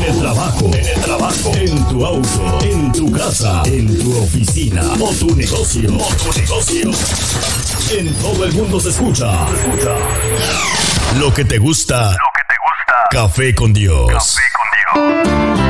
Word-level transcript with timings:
En 0.00 0.14
el 0.14 0.20
trabajo, 0.20 0.70
en 0.72 0.86
el 0.86 1.00
trabajo, 1.02 1.52
en 1.56 1.88
tu 1.88 2.06
auto, 2.06 2.58
en 2.62 2.90
tu 2.92 3.12
casa, 3.12 3.62
en 3.66 3.98
tu 3.98 4.16
oficina 4.18 4.82
o 4.98 5.12
tu 5.12 5.36
negocio, 5.36 5.90
o 5.94 6.14
tu 6.14 6.40
negocio. 6.40 6.90
En 7.90 8.14
todo 8.14 8.44
el 8.46 8.52
mundo 8.54 8.80
se 8.80 8.88
escucha. 8.88 9.46
Escucha. 9.54 9.94
Lo 11.18 11.34
que 11.34 11.44
te 11.44 11.58
gusta. 11.58 12.12
Lo 12.12 12.16
que 12.34 12.42
te 12.48 12.54
gusta. 12.64 12.94
Café 13.10 13.54
con 13.54 13.74
Dios. 13.74 14.08
Café 14.10 14.40
con 14.56 15.58
Dios. 15.58 15.69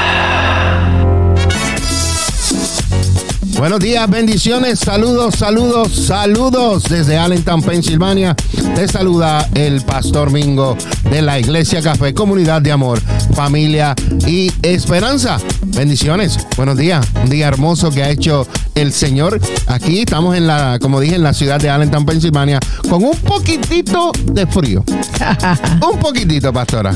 Buenos 3.61 3.79
días, 3.79 4.09
bendiciones, 4.09 4.79
saludos, 4.79 5.35
saludos, 5.35 5.91
saludos 6.07 6.85
desde 6.85 7.15
Allentown, 7.15 7.61
Pensilvania. 7.61 8.35
Te 8.73 8.87
saluda 8.87 9.47
el 9.53 9.81
Pastor 9.81 10.31
Mingo 10.31 10.75
de 11.11 11.21
la 11.21 11.39
Iglesia 11.39 11.79
Café, 11.79 12.11
comunidad 12.11 12.63
de 12.63 12.71
amor, 12.71 12.99
familia 13.35 13.93
y 14.25 14.51
esperanza. 14.63 15.37
Bendiciones, 15.81 16.37
buenos 16.57 16.77
días, 16.77 17.03
un 17.23 17.31
día 17.31 17.47
hermoso 17.47 17.89
que 17.89 18.03
ha 18.03 18.09
hecho 18.11 18.45
el 18.75 18.93
Señor. 18.93 19.41
Aquí 19.65 20.01
estamos 20.01 20.37
en 20.37 20.45
la, 20.45 20.77
como 20.79 20.99
dije, 20.99 21.15
en 21.15 21.23
la 21.23 21.33
ciudad 21.33 21.59
de 21.59 21.71
Allentown, 21.71 22.05
Pensilvania, 22.05 22.59
con 22.87 23.03
un 23.03 23.17
poquitito 23.17 24.11
de 24.25 24.45
frío. 24.45 24.83
un 25.91 25.99
poquitito, 25.99 26.53
pastora. 26.53 26.93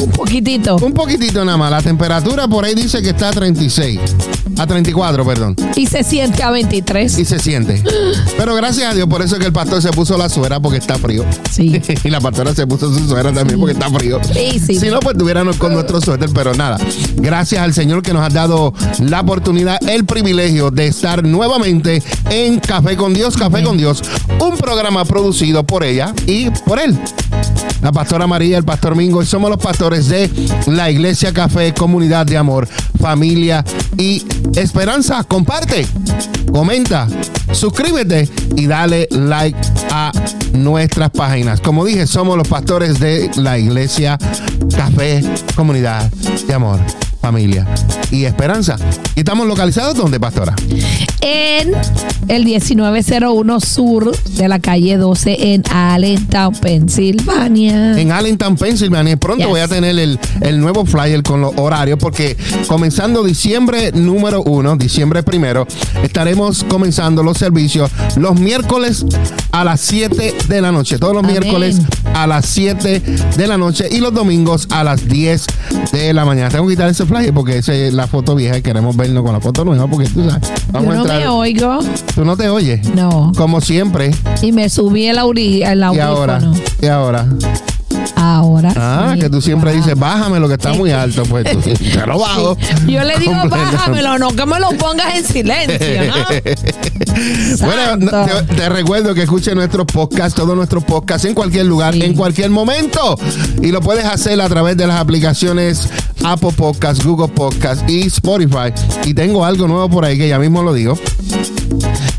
Un 0.00 0.10
poquitito. 0.12 0.76
Un 0.76 0.94
poquitito 0.94 1.44
nada 1.44 1.58
más. 1.58 1.72
La 1.72 1.82
temperatura 1.82 2.46
por 2.46 2.64
ahí 2.64 2.76
dice 2.76 3.02
que 3.02 3.08
está 3.08 3.30
a 3.30 3.32
36. 3.32 3.98
A 4.56 4.66
34, 4.66 5.24
perdón. 5.24 5.56
Y 5.76 5.86
se 5.86 6.02
siente 6.02 6.42
a 6.42 6.50
23. 6.50 7.18
Y 7.18 7.24
se 7.24 7.38
siente. 7.38 7.82
Pero 8.36 8.54
gracias 8.56 8.90
a 8.90 8.94
Dios, 8.94 9.08
por 9.08 9.22
eso 9.22 9.36
es 9.36 9.40
que 9.40 9.46
el 9.46 9.52
pastor 9.52 9.80
se 9.80 9.90
puso 9.90 10.18
la 10.18 10.28
suera 10.28 10.58
porque 10.58 10.78
está 10.78 10.96
frío. 10.96 11.24
Sí. 11.50 11.80
y 12.04 12.10
la 12.10 12.20
pastora 12.20 12.54
se 12.54 12.66
puso 12.66 12.92
su 12.92 13.08
suera 13.08 13.32
también 13.32 13.60
porque 13.60 13.74
está 13.74 13.88
frío. 13.90 14.20
Sí, 14.32 14.60
sí. 14.64 14.76
Si 14.76 14.88
no, 14.90 15.00
pues 15.00 15.16
tuviéramos 15.16 15.56
con 15.56 15.72
nuestro 15.74 16.00
suéter, 16.00 16.30
pero 16.34 16.54
nada. 16.54 16.78
Gracias 17.16 17.62
al 17.62 17.72
Señor 17.72 18.02
que 18.02 18.12
nos 18.12 18.22
ha 18.22 18.27
dado 18.28 18.72
la 19.00 19.20
oportunidad, 19.20 19.78
el 19.88 20.04
privilegio 20.04 20.70
de 20.70 20.88
estar 20.88 21.24
nuevamente 21.24 22.02
en 22.30 22.60
Café 22.60 22.96
con 22.96 23.14
Dios, 23.14 23.36
Café 23.36 23.62
con 23.62 23.76
Dios, 23.76 24.02
un 24.40 24.56
programa 24.56 25.04
producido 25.04 25.64
por 25.64 25.84
ella 25.84 26.12
y 26.26 26.50
por 26.50 26.78
él. 26.78 26.98
La 27.82 27.92
pastora 27.92 28.26
María, 28.26 28.58
el 28.58 28.64
pastor 28.64 28.96
Mingo, 28.96 29.22
y 29.22 29.26
somos 29.26 29.50
los 29.50 29.60
pastores 29.60 30.08
de 30.08 30.28
la 30.66 30.90
Iglesia 30.90 31.32
Café, 31.32 31.72
Comunidad 31.72 32.26
de 32.26 32.36
Amor, 32.36 32.68
Familia 33.00 33.64
y 33.96 34.24
Esperanza. 34.56 35.22
Comparte, 35.22 35.86
comenta, 36.52 37.06
suscríbete 37.52 38.28
y 38.56 38.66
dale 38.66 39.06
like 39.10 39.58
a 39.90 40.10
nuestras 40.54 41.10
páginas. 41.10 41.60
Como 41.60 41.84
dije, 41.84 42.06
somos 42.06 42.36
los 42.36 42.48
pastores 42.48 42.98
de 42.98 43.30
la 43.36 43.58
Iglesia 43.58 44.18
Café, 44.74 45.22
Comunidad 45.54 46.10
de 46.10 46.54
Amor 46.54 46.80
familia 47.20 47.66
y 48.10 48.24
esperanza. 48.24 48.76
¿Y 49.14 49.20
estamos 49.20 49.46
localizados 49.46 49.96
dónde, 49.96 50.18
pastora? 50.20 50.54
En 51.20 51.72
el 52.28 52.44
1901 52.44 53.60
sur 53.60 54.16
de 54.36 54.48
la 54.48 54.58
calle 54.60 54.96
12 54.96 55.52
en 55.54 55.62
Allentown, 55.70 56.54
Pensilvania. 56.54 57.98
En 58.00 58.12
Allentown, 58.12 58.56
Pensilvania. 58.56 59.16
Pronto 59.16 59.38
Yes. 59.44 59.48
voy 59.48 59.60
a 59.60 59.68
tener 59.68 59.98
el, 59.98 60.18
el 60.40 60.60
nuevo 60.60 60.84
flyer 60.86 61.22
con 61.22 61.40
los 61.40 61.52
horarios 61.56 61.98
porque 61.98 62.36
comenzando 62.66 63.22
diciembre 63.22 63.92
número 63.92 64.42
uno, 64.42 64.76
diciembre 64.76 65.22
primero, 65.22 65.66
estaremos 66.02 66.64
comenzando 66.64 67.22
los 67.22 67.38
servicios 67.38 67.90
los 68.16 68.38
miércoles 68.38 69.04
a 69.52 69.64
las 69.64 69.80
7 69.80 70.34
de 70.48 70.60
la 70.60 70.72
noche. 70.72 70.98
Todos 70.98 71.14
los 71.14 71.24
Amén. 71.24 71.38
miércoles 71.40 71.80
a 72.14 72.26
las 72.26 72.46
7 72.46 73.00
de 73.36 73.46
la 73.46 73.56
noche 73.58 73.86
y 73.90 73.98
los 73.98 74.12
domingos 74.14 74.68
a 74.70 74.84
las 74.84 75.08
10 75.08 75.46
de 75.92 76.12
la 76.12 76.24
mañana. 76.24 76.48
Tengo 76.48 76.66
que 76.66 76.72
quitar 76.74 76.88
ese 76.88 77.06
porque 77.34 77.58
esa 77.58 77.74
es 77.74 77.92
la 77.94 78.06
foto 78.06 78.34
vieja 78.34 78.58
y 78.58 78.62
queremos 78.62 78.96
vernos 78.96 79.22
con 79.24 79.32
la 79.32 79.40
foto 79.40 79.64
nueva 79.64 79.86
porque 79.86 80.08
tú 80.08 80.28
sabes. 80.28 80.48
Yo 80.48 80.54
Vamos 80.72 80.90
a 80.90 80.94
no 80.94 81.00
entrar. 81.02 81.20
me 81.20 81.28
oigo. 81.28 81.78
Tú 82.14 82.24
no 82.24 82.36
te 82.36 82.48
oyes. 82.48 82.88
No. 82.94 83.32
Como 83.36 83.60
siempre. 83.60 84.10
Y 84.42 84.52
me 84.52 84.68
subí 84.68 85.06
el, 85.06 85.18
auri- 85.18 85.62
el 85.64 85.78
Y 85.80 85.82
audífono. 85.82 86.08
ahora. 86.08 86.40
Y 86.82 86.86
ahora. 86.86 87.26
Ahora. 88.20 88.72
Ah, 88.76 89.10
sí. 89.14 89.20
que 89.20 89.30
tú 89.30 89.40
siempre 89.40 89.70
Wow. 89.72 89.80
dices, 89.80 89.98
bájame 89.98 90.40
lo 90.40 90.48
que 90.48 90.54
está 90.54 90.72
muy 90.72 90.90
alto. 90.90 91.22
Pues 91.24 91.44
tú 91.50 91.60
te 91.60 92.06
lo 92.06 92.18
bajo. 92.18 92.56
Yo 92.86 93.02
le 93.04 93.16
digo, 93.18 93.32
bájamelo, 93.48 94.18
no 94.18 94.30
que 94.30 94.44
me 94.46 94.58
lo 94.58 94.70
pongas 94.70 95.14
en 95.16 95.24
silencio, 95.24 96.04
¿no? 96.06 96.14
Bueno, 97.60 98.10
te, 98.46 98.54
te 98.54 98.68
recuerdo 98.68 99.14
que 99.14 99.22
escuche 99.22 99.54
nuestros 99.54 99.86
podcasts, 99.86 100.34
todos 100.34 100.54
nuestros 100.56 100.84
podcasts 100.84 101.24
en 101.26 101.34
cualquier 101.34 101.66
lugar, 101.66 101.94
Sí. 101.94 102.02
en 102.02 102.14
cualquier 102.14 102.50
momento. 102.50 103.18
Y 103.62 103.68
lo 103.72 103.80
puedes 103.80 104.04
hacer 104.04 104.40
a 104.40 104.48
través 104.48 104.76
de 104.76 104.86
las 104.86 105.00
aplicaciones 105.00 105.88
Apple 106.24 106.52
Podcasts, 106.56 107.04
Google 107.04 107.28
Podcasts 107.28 107.84
y 107.88 108.06
Spotify. 108.06 108.72
Y 109.04 109.14
tengo 109.14 109.44
algo 109.44 109.66
nuevo 109.66 109.88
por 109.88 110.04
ahí 110.04 110.16
que 110.18 110.28
ya 110.28 110.38
mismo 110.38 110.62
lo 110.62 110.72
digo. 110.74 110.96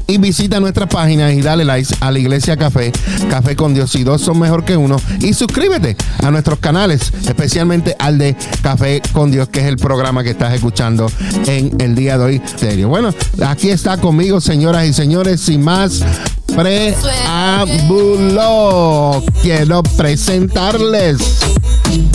Y 0.09 0.17
visita 0.17 0.59
nuestras 0.59 0.89
páginas 0.89 1.33
y 1.33 1.41
dale 1.41 1.63
likes 1.63 1.93
a 1.99 2.09
la 2.09 2.17
Iglesia 2.17 2.57
Café, 2.57 2.91
Café 3.29 3.55
con 3.55 3.75
Dios 3.75 3.93
y 3.93 4.03
dos 4.03 4.21
son 4.21 4.39
mejor 4.39 4.65
que 4.65 4.75
uno. 4.75 4.99
Y 5.21 5.33
suscríbete 5.33 5.95
a 6.23 6.31
nuestros 6.31 6.57
canales, 6.57 7.13
especialmente 7.27 7.95
al 7.99 8.17
de 8.17 8.35
Café 8.63 9.03
con 9.13 9.29
Dios, 9.29 9.49
que 9.49 9.59
es 9.59 9.67
el 9.67 9.77
programa 9.77 10.23
que 10.23 10.31
estás 10.31 10.55
escuchando 10.55 11.11
en 11.45 11.79
el 11.79 11.93
día 11.93 12.17
de 12.17 12.23
hoy. 12.23 12.41
Serio. 12.55 12.89
Bueno, 12.89 13.13
aquí 13.45 13.69
está 13.69 13.97
conmigo, 13.97 14.41
señoras 14.41 14.87
y 14.87 14.93
señores, 14.93 15.41
sin 15.41 15.63
más 15.63 16.03
preámbulo. 16.55 18.03
Quiero 19.43 19.83
presentarles. 19.83 21.19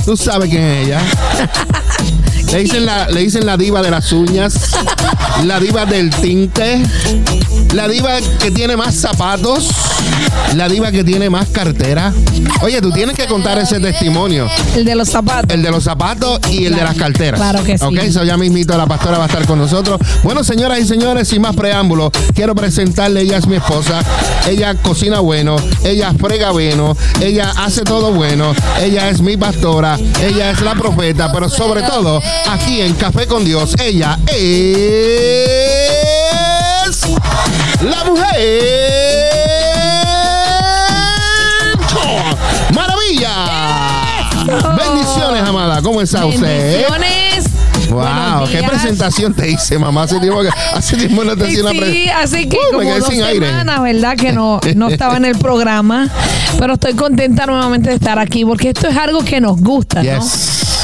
Tú 0.05 0.16
sabes 0.16 0.50
quién 0.50 0.62
es 0.65 0.87
ella. 0.87 1.00
Le 2.54 2.60
dicen, 2.60 2.87
la, 2.87 3.09
le 3.09 3.20
dicen 3.20 3.44
la 3.44 3.56
diva 3.56 3.82
de 3.82 3.91
las 3.91 4.12
uñas, 4.12 4.54
la 5.42 5.59
diva 5.59 5.87
del 5.87 6.10
tinte, 6.10 6.81
la 7.75 7.88
diva 7.88 8.12
que 8.38 8.53
tiene 8.53 8.76
más 8.76 8.94
zapatos, 8.94 9.70
la 10.54 10.69
diva 10.69 10.93
que 10.93 11.03
tiene 11.03 11.28
más 11.28 11.48
cartera. 11.48 12.14
Oye, 12.62 12.81
tú 12.81 12.93
tienes 12.93 13.16
que 13.16 13.26
contar 13.26 13.59
ese 13.59 13.81
testimonio. 13.81 14.48
El 14.76 14.84
de 14.84 14.94
los 14.94 15.09
zapatos. 15.09 15.53
El 15.53 15.64
de 15.64 15.70
los 15.72 15.82
zapatos 15.82 16.38
y 16.48 16.66
el 16.66 16.76
de 16.76 16.82
las 16.84 16.94
carteras. 16.97 17.41
Claro 17.41 17.64
que 17.64 17.76
sí. 17.76 17.84
Ok, 17.84 17.98
so 18.12 18.22
ya 18.22 18.37
mismito 18.37 18.78
la 18.78 18.87
pastora 18.87 19.19
va 19.19 19.25
a 19.25 19.26
estar 19.26 19.44
con 19.47 19.59
nosotros. 19.59 19.98
Bueno, 20.22 20.44
señoras 20.44 20.78
y 20.78 20.87
señores, 20.87 21.26
sin 21.26 21.43
más 21.43 21.56
preámbulos, 21.56 22.12
quiero 22.37 22.54
presentarle, 22.54 23.22
ella 23.22 23.38
es 23.38 23.48
mi 23.48 23.56
esposa, 23.56 24.00
ella 24.48 24.76
cocina 24.76 25.19
bueno, 25.19 25.56
ella 25.82 26.12
frega 26.12 26.53
bueno, 26.53 26.97
ella 27.20 27.53
hace 27.56 27.82
todo 27.82 28.12
bueno, 28.12 28.54
ella 28.81 29.09
es 29.09 29.20
mi 29.20 29.37
pastora, 29.37 29.98
ella 30.22 30.53
es 30.53 30.60
la 30.60 30.76
profeta, 30.76 31.32
pero 31.32 31.48
sobre 31.48 31.82
todo, 31.82 32.22
aquí 32.49 32.81
en 32.82 32.94
Café 32.94 33.27
con 33.27 33.44
Dios, 33.44 33.75
ella 33.81 34.19
es 34.27 34.55
la 37.82 38.05
mujer. 38.05 39.34
¡Maravilla! 42.75 44.27
Bendiciones, 44.77 45.43
amada. 45.43 45.82
¿Cómo 45.82 46.00
está 46.00 46.27
usted? 46.27 46.87
Bendiciones. 46.88 47.44
Wow, 47.91 48.49
qué 48.50 48.62
presentación 48.62 49.34
te 49.34 49.50
hice, 49.50 49.78
mamá. 49.78 50.03
Hace 50.05 50.19
tiempo, 50.19 50.43
que, 50.43 50.49
hace 50.75 50.97
tiempo 50.97 51.22
no 51.22 51.37
te 51.37 51.44
hacía 51.44 51.61
una 51.62 51.71
Sí, 51.71 51.78
presentación. 51.78 52.22
así 52.22 52.49
que 52.49 52.56
Uh, 52.56 52.76
como 52.76 52.99
dos 52.99 53.09
sin 53.09 53.22
aire. 53.22 53.50
¿verdad? 53.82 54.16
Que 54.16 54.32
no, 54.32 54.59
no 54.75 54.88
estaba 54.88 55.16
en 55.16 55.26
el 55.26 55.38
programa. 55.38 56.09
Pero 56.59 56.75
estoy 56.75 56.94
contenta 56.94 57.47
nuevamente 57.47 57.91
de 57.91 57.97
estar 57.97 58.19
aquí 58.19 58.44
porque 58.44 58.70
esto 58.70 58.88
es 58.88 58.96
algo 58.96 59.25
que 59.25 59.41
nos 59.41 59.61
gusta, 59.61 60.02
¿no? 60.02 60.23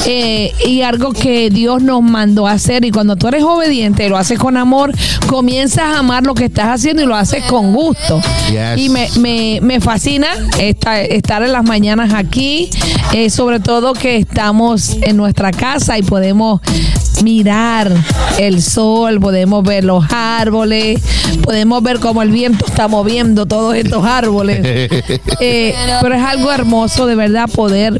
Eh, 0.07 0.51
y 0.67 0.81
algo 0.81 1.11
que 1.13 1.49
Dios 1.51 1.81
nos 1.83 2.01
mandó 2.01 2.47
a 2.47 2.53
hacer. 2.53 2.83
Y 2.85 2.91
cuando 2.91 3.15
tú 3.15 3.27
eres 3.27 3.43
obediente 3.43 4.09
lo 4.09 4.17
haces 4.17 4.39
con 4.39 4.57
amor, 4.57 4.91
comienzas 5.27 5.83
a 5.83 5.99
amar 5.99 6.23
lo 6.25 6.33
que 6.33 6.45
estás 6.45 6.67
haciendo 6.67 7.03
y 7.03 7.05
lo 7.05 7.15
haces 7.15 7.43
con 7.45 7.73
gusto. 7.73 8.19
Yes. 8.49 8.77
Y 8.77 8.89
me, 8.89 9.07
me, 9.19 9.59
me 9.61 9.79
fascina 9.79 10.27
esta- 10.59 11.01
estar 11.01 11.43
en 11.43 11.51
las 11.51 11.63
mañanas 11.63 12.13
aquí, 12.13 12.69
eh, 13.13 13.29
sobre 13.29 13.59
todo 13.59 13.93
que 13.93 14.17
estamos 14.17 14.97
en 15.01 15.17
nuestra 15.17 15.51
casa 15.51 15.97
y 15.97 16.03
podemos 16.03 16.61
mirar 17.23 17.91
el 18.39 18.61
sol, 18.63 19.19
podemos 19.19 19.63
ver 19.63 19.83
los 19.83 20.03
árboles, 20.11 20.99
podemos 21.43 21.83
ver 21.83 21.99
cómo 21.99 22.23
el 22.23 22.31
viento 22.31 22.65
está 22.65 22.87
moviendo 22.87 23.45
todos 23.45 23.75
estos 23.75 24.03
árboles. 24.05 24.89
Eh, 25.43 25.73
pero 26.01 26.13
es 26.15 26.21
algo 26.23 26.51
hermoso 26.51 27.07
de 27.07 27.15
verdad 27.15 27.49
poder 27.49 27.99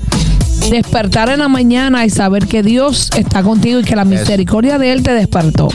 despertar 0.70 1.30
en 1.30 1.40
la 1.40 1.48
mañana 1.48 2.06
y 2.06 2.10
saber 2.10 2.48
que 2.48 2.64
Dios 2.64 3.10
está 3.16 3.44
contigo 3.44 3.80
y 3.80 3.84
que 3.84 3.96
la 3.96 4.06
misericordia 4.06 4.78
de 4.78 4.92
Él 4.92 5.04
te 5.04 5.14
despertó. 5.14 5.68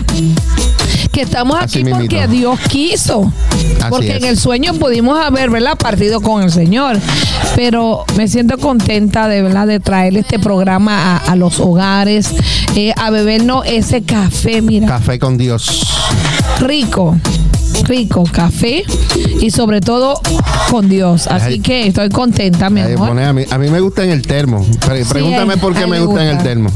Que 1.13 1.23
estamos 1.23 1.57
Así 1.61 1.81
aquí 1.81 1.91
porque. 1.91 2.27
Dios 2.29 2.59
quiso. 2.69 3.33
Así 3.81 3.87
porque 3.89 4.17
es. 4.17 4.23
en 4.23 4.25
el 4.29 4.37
sueño 4.39 4.75
pudimos 4.75 5.19
haber, 5.19 5.49
¿verdad? 5.51 5.77
Partido 5.79 6.21
con 6.21 6.43
el 6.43 6.51
Señor. 6.51 6.99
Pero 7.55 8.05
me 8.17 8.29
siento 8.29 8.59
contenta 8.59 9.27
de 9.29 9.41
verdad 9.43 9.67
de 9.67 9.81
traer 9.81 10.17
este 10.17 10.39
programa 10.39 11.17
a, 11.17 11.33
a 11.33 11.37
los 11.37 11.59
hogares, 11.59 12.35
eh, 12.75 12.93
a 12.97 13.11
bebernos 13.11 13.65
ese 13.67 14.03
café, 14.03 14.61
mira, 14.61 14.87
Café 14.89 15.19
con 15.19 15.39
Dios. 15.39 15.87
rico. 16.61 17.17
Rico 17.85 18.25
café 18.31 18.83
y 19.41 19.51
sobre 19.51 19.81
todo 19.81 20.21
con 20.71 20.89
Dios. 20.89 21.27
Así 21.29 21.55
Ay. 21.55 21.59
que 21.61 21.87
estoy 21.87 22.09
contenta, 22.09 22.69
mi 22.71 22.81
amor. 22.81 23.09
pone 23.09 23.25
a, 23.25 23.33
mí, 23.33 23.45
a 23.51 23.59
mí 23.59 23.69
me 23.69 23.81
gusta 23.81 24.03
en 24.05 24.11
el 24.11 24.23
termo. 24.23 24.65
Pre- 24.85 25.05
Sí, 25.05 25.11
pregúntame 25.13 25.55
ay, 25.55 25.61
por 25.61 25.75
qué 25.75 25.87
me 25.87 26.01
gusta, 26.01 26.23
en 26.25 26.37
el 26.37 26.43
termo. 26.43 26.71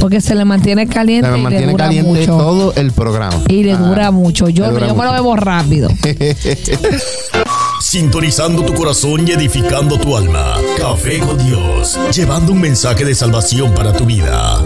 Porque 0.00 0.20
se 0.20 0.34
le 0.34 0.44
mantiene 0.44 0.86
caliente 0.86 1.30
Se 1.30 1.38
y 1.38 1.42
le 1.42 1.66
dura 1.66 1.84
caliente 1.86 2.20
mucho. 2.20 2.36
todo 2.36 2.74
el 2.74 2.92
programa. 2.92 3.40
Y 3.48 3.64
le 3.64 3.72
Ah, 3.72 3.76
dura 3.78 4.10
mucho. 4.10 4.48
Yo, 4.48 4.70
dura 4.70 4.86
yo 4.88 4.94
me 4.94 5.04
lo 5.04 5.12
bebo 5.12 5.36
rápido. 5.36 5.88
Sintonizando 7.80 8.62
tu 8.62 8.74
corazón 8.74 9.26
y 9.26 9.32
edificando 9.32 9.98
tu 9.98 10.16
alma. 10.16 10.54
Café 10.78 11.18
con 11.18 11.36
Dios, 11.44 11.98
llevando 12.14 12.52
un 12.52 12.60
mensaje 12.60 13.04
de 13.04 13.14
salvación 13.14 13.72
para 13.74 13.92
tu 13.92 14.04
vida. 14.06 14.62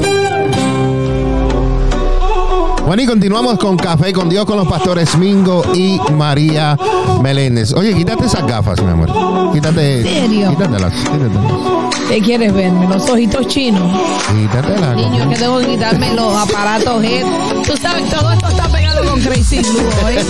Bueno, 2.86 3.02
y 3.02 3.06
continuamos 3.06 3.58
con 3.58 3.76
Café 3.76 4.12
con 4.12 4.28
Dios 4.28 4.44
con 4.44 4.56
los 4.56 4.68
pastores 4.68 5.18
Mingo 5.18 5.64
y 5.74 5.98
María 6.12 6.78
Meléndez. 7.20 7.72
Oye, 7.72 7.92
quítate 7.92 8.26
esas 8.26 8.46
gafas, 8.46 8.80
mi 8.80 8.90
amor. 8.90 9.52
Quítate. 9.52 10.02
¿En 10.02 10.30
serio? 10.30 10.50
Quítatelas. 10.50 10.92
Quítatelas. 10.94 11.85
¿Qué 12.08 12.20
quieres 12.20 12.52
verme? 12.54 12.86
Los 12.88 13.08
ojitos 13.10 13.46
chinos. 13.48 13.82
Quítatelas. 14.28 14.96
Niño, 14.96 15.28
que 15.28 15.36
tengo 15.36 15.58
que 15.58 15.66
quitarme 15.66 16.14
los 16.14 16.34
aparatos. 16.36 17.02
eh. 17.04 17.24
Tú 17.66 17.76
sabes, 17.76 18.08
todo 18.10 18.32
esto 18.32 18.48
está 18.48 18.68
pegado 18.68 19.04
con 19.10 19.20
Crazy 19.20 19.58
Glue, 19.58 19.80
¿eh? 20.10 20.24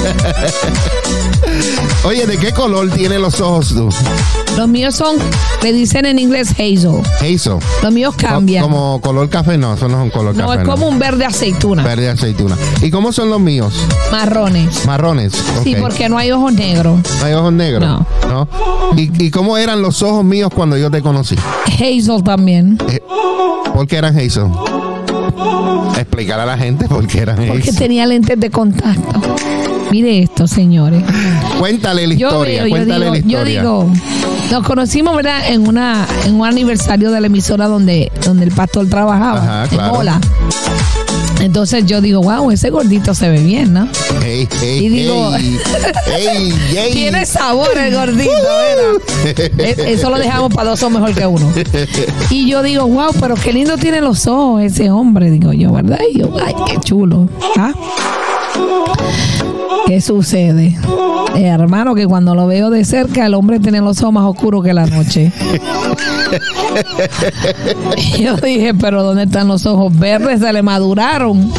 Oye, 2.05 2.26
¿de 2.26 2.38
qué 2.38 2.52
color 2.52 2.90
tienen 2.90 3.20
los 3.23 3.40
ojos 3.40 3.69
tú? 3.69 3.88
Los 4.56 4.69
míos 4.69 4.94
son, 4.94 5.17
le 5.62 5.73
dicen 5.73 6.06
en 6.06 6.19
inglés 6.19 6.50
hazel. 6.52 7.02
Hazel. 7.20 7.58
Los 7.82 7.93
míos 7.93 8.14
cambian. 8.17 8.62
Como 8.62 9.00
color 9.00 9.28
café, 9.28 9.58
no, 9.58 9.75
eso 9.75 9.88
no 9.88 9.99
es 9.99 10.05
un 10.05 10.11
color 10.11 10.34
no, 10.34 10.46
café. 10.49 10.62
es 10.62 10.69
como 10.69 10.88
un 10.88 10.99
verde 10.99 11.25
aceituna. 11.26 11.82
Verde 11.82 12.08
aceituna. 12.08 12.56
¿Y 12.81 12.90
cómo 12.90 13.12
son 13.12 13.28
los 13.31 13.40
míos? 13.40 13.75
Marrones. 14.11 14.87
Marrones. 14.87 15.32
Sí, 15.62 15.76
porque 15.78 16.08
no 16.08 16.17
hay 16.17 16.31
ojos 16.32 16.52
negros. 16.52 17.00
¿No 17.20 17.25
hay 17.26 17.34
ojos 17.34 17.52
negros? 17.52 17.87
No. 17.87 18.06
¿No? 18.28 18.49
¿Y, 18.96 19.26
y 19.26 19.31
cómo 19.31 19.56
eran 19.58 19.82
los 19.82 20.02
ojos 20.02 20.25
míos 20.25 20.50
cuando 20.55 20.76
yo 20.76 20.90
te 20.90 21.02
conocí? 21.02 21.37
Hazel 21.74 22.22
también. 22.24 22.78
Eh, 22.90 23.00
¿Por 23.74 23.86
qué 23.86 23.96
eran 23.96 24.16
Hazel? 24.16 24.46
Explicar 25.96 26.40
a 26.40 26.46
la 26.46 26.56
gente 26.58 26.88
por 26.88 27.06
qué 27.06 27.20
eran 27.20 27.36
Porque 27.36 27.60
Hazel. 27.70 27.76
tenía 27.76 28.06
lentes 28.06 28.38
de 28.38 28.50
contacto. 28.50 29.20
Mire 29.90 30.20
esto, 30.22 30.46
señores. 30.48 31.02
Cuéntale 31.58 32.06
la 32.06 32.14
Yo 32.14 32.28
historia, 32.28 32.64
yo 32.64 32.68
cuéntale 32.70 33.04
digo, 33.04 33.14
la 33.14 33.20
yo 33.20 33.26
historia. 33.28 33.60
digo, 33.60 33.90
nos 34.50 34.66
conocimos, 34.66 35.14
¿verdad? 35.16 35.48
En 35.48 35.66
una, 35.68 36.06
en 36.24 36.34
un 36.40 36.46
aniversario 36.46 37.10
de 37.12 37.20
la 37.20 37.26
emisora 37.28 37.66
donde, 37.68 38.10
donde 38.24 38.44
el 38.46 38.52
pastor 38.52 38.88
trabajaba, 38.88 39.62
Ajá, 39.62 39.68
en. 39.68 40.20
Entonces 41.40 41.84
yo 41.86 42.00
digo, 42.00 42.22
wow, 42.22 42.50
ese 42.50 42.70
gordito 42.70 43.14
se 43.14 43.28
ve 43.28 43.38
bien, 43.40 43.72
¿no? 43.72 43.88
Y 44.80 44.88
digo- 44.88 45.34
ey, 45.36 45.58
ey, 46.16 46.52
ey. 46.76 46.92
Tiene 46.92 47.26
sabor 47.26 47.76
el 47.76 47.94
gordito, 47.94 48.30
¿verdad? 48.32 49.46
E- 49.58 49.92
Eso 49.92 50.10
lo 50.10 50.18
dejamos 50.18 50.52
para 50.54 50.70
dos 50.70 50.80
son 50.80 50.94
mejor 50.94 51.14
que 51.14 51.26
uno. 51.26 51.52
Y 52.30 52.48
yo 52.50 52.62
digo, 52.62 52.86
wow, 52.86 53.12
pero 53.20 53.34
qué 53.34 53.52
lindo 53.52 53.76
tiene 53.76 54.00
los 54.00 54.26
ojos 54.26 54.62
ese 54.62 54.90
hombre, 54.90 55.30
digo 55.30 55.52
yo, 55.52 55.72
¿verdad? 55.72 55.98
Y 56.12 56.18
yo, 56.20 56.34
ay, 56.44 56.54
qué 56.68 56.78
chulo. 56.80 57.28
¿Ah? 57.56 57.72
¿Qué 59.86 60.00
sucede? 60.00 60.76
Eh, 61.36 61.46
hermano, 61.46 61.94
que 61.94 62.06
cuando 62.06 62.34
lo 62.34 62.46
veo 62.46 62.70
de 62.70 62.84
cerca, 62.84 63.26
el 63.26 63.34
hombre 63.34 63.60
tiene 63.60 63.80
los 63.80 64.00
ojos 64.02 64.14
más 64.14 64.24
oscuros 64.24 64.64
que 64.64 64.72
la 64.72 64.86
noche. 64.86 65.32
Yo 68.18 68.36
dije, 68.36 68.74
pero 68.74 69.02
¿dónde 69.02 69.24
están 69.24 69.48
los 69.48 69.66
ojos 69.66 69.96
verdes? 69.96 70.40
Se 70.40 70.52
le 70.52 70.62
maduraron. 70.62 71.50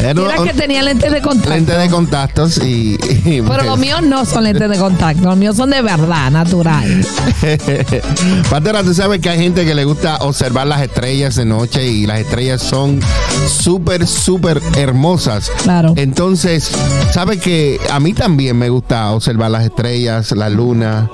Era 0.00 0.10
Era 0.10 0.40
un- 0.40 0.46
que 0.46 0.54
tenía 0.54 0.82
lentes 0.82 1.10
de 1.12 1.20
contacto. 1.20 1.50
lente 1.50 1.72
de 1.76 1.88
contactos 1.90 2.58
y, 2.58 2.96
y- 3.24 3.42
Pero 3.42 3.62
los 3.64 3.78
míos 3.78 4.02
no 4.02 4.24
son 4.24 4.44
lentes 4.44 4.68
de 4.70 4.78
contacto, 4.78 5.22
los 5.24 5.36
míos 5.36 5.56
son 5.56 5.70
de 5.70 5.82
verdad, 5.82 6.30
natural. 6.30 7.04
Pantera, 8.50 8.82
tú 8.82 8.94
sabes 8.94 9.20
que 9.20 9.28
hay 9.30 9.38
gente 9.38 9.64
que 9.64 9.74
le 9.74 9.84
gusta 9.84 10.16
observar 10.18 10.66
las 10.66 10.82
estrellas 10.82 11.34
de 11.36 11.44
noche 11.44 11.86
y 11.86 12.06
las 12.06 12.20
estrellas 12.20 12.62
son 12.62 13.00
súper, 13.48 14.06
súper 14.06 14.60
hermosas. 14.76 15.50
Claro. 15.62 15.94
Entonces, 15.96 16.70
¿sabes 17.12 17.40
que 17.40 17.80
a 17.90 18.00
mí 18.00 18.12
también 18.14 18.56
me 18.58 18.68
gusta 18.68 19.10
observar 19.12 19.50
las 19.50 19.64
estrellas, 19.64 20.32
la 20.32 20.48
luna? 20.48 21.10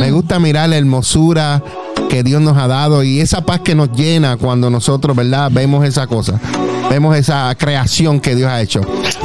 Me 0.00 0.10
Mm. 0.10 0.14
gusta 0.14 0.38
mirar 0.38 0.68
la 0.68 0.76
hermosura 0.76 1.62
que 2.08 2.22
Dios 2.22 2.40
nos 2.42 2.56
ha 2.56 2.66
dado 2.66 3.02
y 3.02 3.20
esa 3.20 3.40
paz 3.44 3.60
que 3.60 3.74
nos 3.74 3.90
llena 3.92 4.36
cuando 4.36 4.70
nosotros, 4.70 5.16
¿verdad? 5.16 5.50
Vemos 5.52 5.84
esa 5.84 6.06
cosa. 6.06 6.40
Vemos 6.90 7.16
esa 7.16 7.54
creación 7.56 8.20
que 8.20 8.34
Dios 8.34 8.50
ha 8.50 8.60
hecho. 8.60 8.80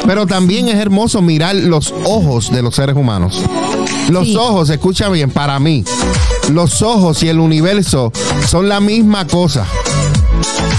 Pero 0.05 0.25
también 0.25 0.69
es 0.69 0.75
hermoso 0.75 1.21
mirar 1.21 1.55
los 1.55 1.93
ojos 2.05 2.49
de 2.51 2.61
los 2.61 2.75
seres 2.75 2.95
humanos. 2.95 3.41
Los 4.09 4.27
Sí. 4.27 4.37
ojos, 4.37 4.69
escucha 4.69 5.09
bien, 5.09 5.31
para 5.31 5.59
mí, 5.59 5.83
los 6.53 6.81
ojos 6.81 7.21
y 7.23 7.29
el 7.29 7.39
universo 7.39 8.11
son 8.47 8.69
la 8.69 8.79
misma 8.79 9.27
cosa. 9.27 9.65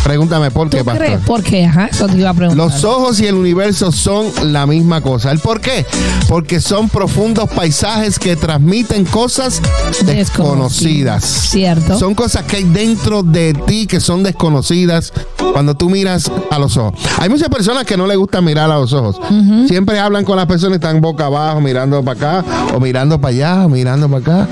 Pregúntame 0.04 0.50
por 0.50 0.70
¿Tú 0.70 0.78
qué, 0.78 0.84
pastor. 0.84 1.04
crees? 1.04 1.20
¿Por 1.20 1.42
qué? 1.42 1.66
Ajá, 1.66 1.86
eso 1.86 2.06
te 2.06 2.16
iba 2.16 2.30
a 2.30 2.34
preguntar. 2.34 2.64
Los 2.64 2.84
ojos 2.84 3.20
y 3.20 3.26
el 3.26 3.34
universo 3.34 3.92
son 3.92 4.26
la 4.52 4.66
misma 4.66 5.00
cosa. 5.00 5.30
¿El 5.30 5.38
por 5.38 5.60
qué? 5.60 5.84
Porque 6.28 6.60
son 6.60 6.88
profundos 6.88 7.48
paisajes 7.50 8.18
que 8.18 8.36
transmiten 8.36 9.04
cosas 9.04 9.60
desconocidas. 10.06 11.24
Cierto. 11.24 11.98
Son 11.98 12.14
cosas 12.14 12.44
que 12.44 12.56
hay 12.56 12.64
dentro 12.64 13.22
de 13.22 13.52
ti 13.66 13.86
que 13.86 14.00
son 14.00 14.22
desconocidas 14.22 15.12
cuando 15.52 15.74
tú 15.74 15.90
miras 15.90 16.30
a 16.50 16.58
los 16.58 16.76
ojos. 16.76 17.00
Hay 17.18 17.28
muchas 17.28 17.48
personas 17.48 17.84
que 17.84 17.96
no 17.96 18.06
les 18.06 18.16
gusta 18.16 18.40
mirar 18.40 18.70
a 18.70 18.78
los 18.78 18.92
ojos. 18.92 19.20
Siempre 19.66 19.98
hablan 19.98 20.24
con 20.24 20.36
las 20.36 20.46
personas 20.46 20.76
y 20.76 20.76
están 20.76 21.00
boca 21.00 21.26
abajo, 21.26 21.60
mirando 21.60 22.02
para 22.02 22.38
acá, 22.38 22.44
o 22.74 22.80
mirando 22.80 23.20
para 23.20 23.34
allá, 23.34 23.66
o 23.66 23.68
mirando 23.68 24.08
para 24.08 24.42
acá. 24.44 24.48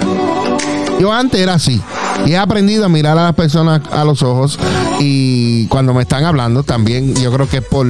Yo 1.00 1.12
antes 1.12 1.40
era 1.40 1.54
así. 1.54 1.80
Y 2.24 2.32
he 2.32 2.38
aprendido 2.38 2.86
a 2.86 2.88
mirar 2.88 3.18
a 3.18 3.24
las 3.24 3.34
personas 3.34 3.82
a 3.92 4.04
los 4.04 4.22
ojos 4.22 4.58
y 4.98 5.66
cuando 5.66 5.92
me 5.92 6.02
están 6.02 6.24
hablando 6.24 6.62
también 6.62 7.14
yo 7.16 7.30
creo 7.32 7.48
que 7.48 7.58
es 7.58 7.64
por, 7.64 7.86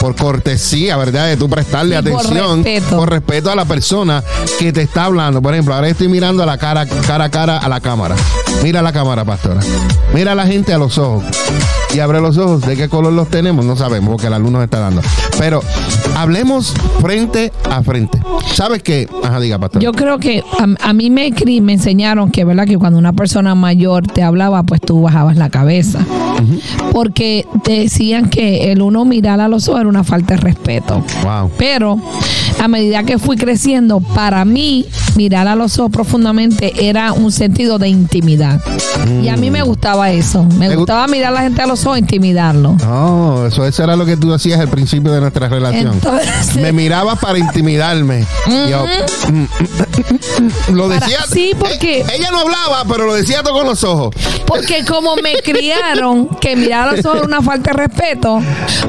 por 0.00 0.16
cortesía, 0.16 0.96
¿verdad? 0.96 1.26
De 1.26 1.36
tú 1.36 1.48
prestarle 1.48 1.98
Y 1.98 2.02
por 2.02 2.20
atención, 2.20 2.64
respeto. 2.64 2.96
por 2.96 3.10
respeto 3.10 3.50
a 3.50 3.54
la 3.54 3.64
persona 3.64 4.22
que 4.58 4.72
te 4.72 4.82
está 4.82 5.04
hablando. 5.04 5.42
Por 5.42 5.52
ejemplo, 5.54 5.74
ahora 5.74 5.88
estoy 5.88 6.08
mirando 6.08 6.42
a 6.42 6.46
la 6.46 6.56
cara, 6.58 6.86
cara 6.86 7.24
a 7.24 7.30
cara 7.30 7.58
a 7.58 7.68
la 7.68 7.80
cámara. 7.80 8.14
Mira 8.62 8.80
la 8.80 8.92
cámara, 8.92 9.24
pastora. 9.24 9.60
Mira 10.14 10.32
a 10.32 10.34
la 10.34 10.46
gente 10.46 10.72
a 10.72 10.78
los 10.78 10.96
ojos. 10.96 11.24
Y 11.94 12.00
abre 12.00 12.20
los 12.20 12.38
ojos. 12.38 12.62
¿De 12.62 12.74
qué 12.76 12.88
color 12.88 13.12
los 13.12 13.28
tenemos? 13.28 13.64
No 13.64 13.76
sabemos 13.76 14.10
porque 14.10 14.30
la 14.30 14.38
luz 14.38 14.50
nos 14.50 14.64
está 14.64 14.80
dando. 14.80 15.02
Pero 15.38 15.62
hablemos 16.16 16.72
frente 17.02 17.52
a 17.70 17.82
frente. 17.82 18.18
¿Sabes 18.54 18.82
qué? 18.82 19.08
Ajá, 19.22 19.40
diga, 19.40 19.58
pastor. 19.58 19.82
Yo 19.82 19.92
creo 19.92 20.18
que 20.18 20.42
a, 20.58 20.88
a 20.88 20.92
mí 20.94 21.10
me, 21.10 21.30
me 21.60 21.72
enseñaron 21.74 22.30
que, 22.30 22.44
¿verdad? 22.44 22.66
Que 22.66 22.78
cuando 22.78 22.98
una 22.98 23.12
persona 23.12 23.54
mayor 23.54 24.06
te 24.06 24.22
hablaba, 24.22 24.62
pues 24.62 24.80
tú 24.80 25.02
bajabas 25.02 25.36
la 25.36 25.50
cabeza. 25.50 26.00
Porque 26.92 27.46
decían 27.64 28.28
que 28.28 28.72
el 28.72 28.82
uno 28.82 29.04
mirar 29.04 29.40
a 29.40 29.48
los 29.48 29.68
ojos 29.68 29.80
era 29.80 29.88
una 29.88 30.04
falta 30.04 30.34
de 30.34 30.40
respeto. 30.40 31.02
Wow. 31.22 31.50
Pero 31.58 31.98
a 32.58 32.68
medida 32.68 33.02
que 33.04 33.18
fui 33.18 33.36
creciendo, 33.36 34.00
para 34.00 34.44
mí 34.44 34.86
mirar 35.16 35.48
a 35.48 35.54
los 35.56 35.78
ojos 35.78 35.90
profundamente 35.92 36.88
era 36.88 37.12
un 37.12 37.32
sentido 37.32 37.78
de 37.78 37.88
intimidad. 37.88 38.60
Y 39.22 39.28
a 39.28 39.36
mí 39.36 39.50
me 39.50 39.62
gustaba 39.62 40.10
eso. 40.10 40.44
Me 40.58 40.68
¿Te 40.68 40.74
gu- 40.74 40.78
gustaba 40.78 41.06
mirar 41.06 41.32
a 41.32 41.34
la 41.34 41.40
gente 41.42 41.62
a 41.62 41.66
los 41.66 41.84
ojos 41.84 41.96
e 41.96 42.00
intimidarlo. 42.00 42.76
No, 42.80 43.46
eso, 43.46 43.64
eso 43.66 43.82
era 43.84 43.96
lo 43.96 44.04
que 44.06 44.16
tú 44.16 44.32
hacías 44.32 44.58
al 44.60 44.68
principio 44.68 45.12
de 45.12 45.20
nuestra 45.20 45.48
relación. 45.48 45.92
Entonces- 45.94 46.56
me 46.56 46.72
mirabas 46.72 47.18
para 47.18 47.38
intimidarme. 47.38 48.24
Yo, 48.70 48.84
mm, 49.30 50.72
lo 50.74 50.88
Para- 50.88 51.00
decía. 51.00 51.18
sí, 51.32 51.52
porque- 51.58 52.00
eh, 52.00 52.06
ella 52.18 52.30
no 52.30 52.40
hablaba, 52.40 52.84
pero 52.88 53.06
lo 53.06 53.14
decía 53.14 53.42
todo 53.42 53.54
con 53.54 53.66
los 53.66 53.82
ojos. 53.84 54.14
Porque 54.46 54.84
como 54.84 55.16
me 55.16 55.34
criaron 55.44 56.25
que 56.40 56.56
mirar 56.56 56.88
a 56.88 56.92
los 56.92 57.04
ojos 57.04 57.22
una 57.26 57.40
falta 57.42 57.70
de 57.72 57.76
respeto, 57.86 58.40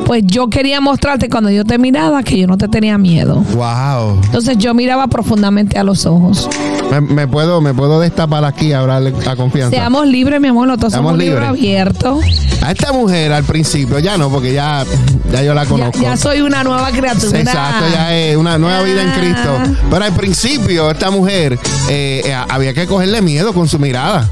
pues 0.05 0.23
yo 0.25 0.49
quería 0.49 0.81
mostrarte 0.81 1.29
cuando 1.29 1.49
yo 1.49 1.63
te 1.65 1.77
miraba 1.77 2.23
que 2.23 2.37
yo 2.39 2.47
no 2.47 2.57
te 2.57 2.67
tenía 2.67 2.97
miedo. 2.97 3.43
Wow. 3.53 4.21
Entonces 4.25 4.57
yo 4.57 4.73
miraba 4.73 5.07
profundamente 5.07 5.77
a 5.77 5.83
los 5.83 6.05
ojos. 6.05 6.49
Me, 6.91 7.01
me 7.01 7.27
puedo, 7.27 7.59
me 7.61 7.73
puedo 7.73 7.99
destapar 7.99 8.45
aquí 8.45 8.71
a 8.73 8.79
hablarle 8.79 9.13
a 9.27 9.35
confianza. 9.35 9.75
Seamos 9.75 10.07
libres, 10.07 10.39
mi 10.39 10.47
amor, 10.47 10.67
nosotros 10.67 10.93
Seamos 10.93 11.11
somos 11.11 11.23
libres. 11.23 11.47
abierto. 11.49 12.19
A 12.61 12.71
esta 12.71 12.91
mujer 12.93 13.33
al 13.33 13.43
principio, 13.43 13.99
ya 13.99 14.17
no, 14.17 14.29
porque 14.29 14.53
ya, 14.53 14.83
ya 15.31 15.43
yo 15.43 15.53
la 15.53 15.65
conozco. 15.65 16.01
ya 16.01 16.15
soy 16.17 16.41
una 16.41 16.63
nueva 16.63 16.89
criatura. 16.91 17.39
Exacto, 17.39 17.85
ya 17.91 18.15
es 18.15 18.35
una 18.37 18.57
nueva 18.57 18.81
vida 18.83 19.01
en 19.01 19.09
Ah. 19.09 19.15
Cristo. 19.19 19.79
Pero 19.91 20.05
al 20.05 20.13
principio, 20.13 20.89
esta 20.91 21.11
mujer 21.11 21.59
eh, 21.89 22.21
eh, 22.25 22.35
había 22.49 22.73
que 22.73 22.87
cogerle 22.87 23.21
miedo 23.21 23.53
con 23.53 23.67
su 23.67 23.77
mirada. 23.79 24.27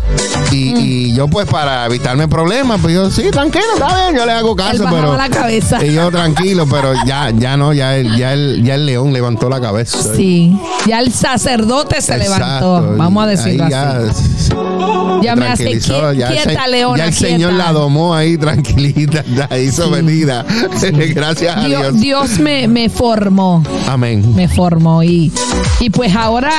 Y, 0.52 0.72
Mm. 0.74 0.78
y 0.78 1.14
yo, 1.14 1.28
pues, 1.28 1.46
para 1.48 1.86
evitarme 1.86 2.28
problemas, 2.28 2.80
pues 2.82 2.94
dijo, 2.96 3.12
sí, 3.12 3.30
tranquilo, 3.32 3.66
está 3.76 3.88
bien, 4.04 4.16
yo 4.18 4.26
le 4.26 4.32
hago 4.32 4.56
caso, 4.56 4.84
pero... 4.90 5.16
la 5.18 5.30
cabeza. 5.30 5.84
Y 5.86 5.94
yo 5.94 6.10
tranquilo, 6.12 6.66
pero 6.70 6.94
ya, 7.06 7.30
ya 7.32 7.58
no, 7.58 7.74
ya 7.74 7.96
el, 7.98 8.16
ya 8.18 8.34
el, 8.34 8.64
ya 8.64 8.76
el 8.76 8.86
león 8.86 9.12
levantó 9.14 9.50
la 9.50 9.60
cabeza. 9.62 9.98
Sí, 10.16 10.58
ya 10.88 11.00
el 11.00 11.12
sacerdote 11.12 12.02
se 12.02 12.18
levantó, 12.18 12.96
vamos 12.98 13.24
a 13.24 13.28
decirlo 13.28 13.66
ahí 13.66 13.74
así. 13.74 14.50
Ya, 14.50 15.22
Ya 15.22 15.36
me 15.36 15.48
hace 15.48 15.80
ya 15.80 16.30
el 16.30 16.44
quieta, 16.44 16.68
leona, 16.68 16.98
Ya 16.98 17.06
el 17.06 17.14
quieta. 17.16 17.34
Señor 17.34 17.54
la 17.54 17.72
domó 17.72 18.14
ahí 18.16 18.38
tranquilita, 18.38 19.24
la 19.50 19.58
hizo 19.58 19.90
venida. 19.90 20.46
Gracias 21.16 21.58
a 21.58 21.66
Dios, 21.66 21.82
Dios. 22.00 22.00
Dios 22.00 22.40
me, 22.40 22.68
me 22.68 22.90
formó, 22.90 23.64
Amén. 23.88 24.36
me 24.36 24.48
formó 24.48 25.04
y, 25.04 25.32
y 25.80 25.90
pues 25.90 26.16
ahora 26.16 26.52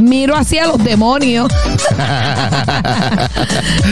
miro 0.00 0.36
hacia 0.36 0.66
los 0.66 0.82
demonios. 0.82 1.50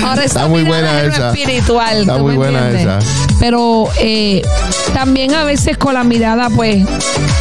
ahora 0.04 0.24
Está 0.24 0.46
muy 0.48 0.62
buena 0.62 1.02
esa. 1.02 1.30
espiritual. 1.32 1.91
Está 2.00 2.16
¿tú 2.18 2.24
muy 2.24 2.36
buena 2.36 2.70
entiendes? 2.70 3.04
esa. 3.04 3.34
Pero 3.40 3.88
eh, 4.00 4.42
también 4.94 5.34
a 5.34 5.44
veces 5.44 5.76
con 5.76 5.94
la 5.94 6.04
mirada 6.04 6.48
pues 6.50 6.84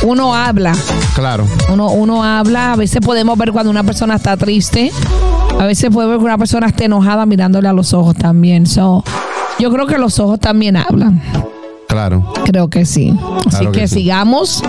uno 0.03 0.35
habla. 0.35 0.73
Claro. 1.15 1.47
Uno, 1.69 1.89
uno 1.91 2.23
habla, 2.23 2.73
a 2.73 2.75
veces 2.75 3.01
podemos 3.01 3.37
ver 3.37 3.51
cuando 3.51 3.69
una 3.69 3.83
persona 3.83 4.15
está 4.15 4.37
triste, 4.37 4.91
a 5.59 5.65
veces 5.65 5.89
podemos 5.89 6.13
ver 6.15 6.19
que 6.19 6.25
una 6.25 6.37
persona 6.37 6.67
está 6.67 6.85
enojada 6.85 7.25
mirándole 7.25 7.67
a 7.67 7.73
los 7.73 7.93
ojos 7.93 8.15
también. 8.15 8.65
So, 8.65 9.03
yo 9.59 9.71
creo 9.71 9.85
que 9.87 9.97
los 9.97 10.19
ojos 10.19 10.39
también 10.39 10.77
hablan. 10.77 11.21
Claro. 11.87 12.31
Creo 12.45 12.69
que 12.69 12.85
sí. 12.85 13.13
Así 13.39 13.49
Claro 13.49 13.71
que 13.73 13.79
que, 13.81 13.87
sí. 13.89 13.95
sigamos. 13.95 14.63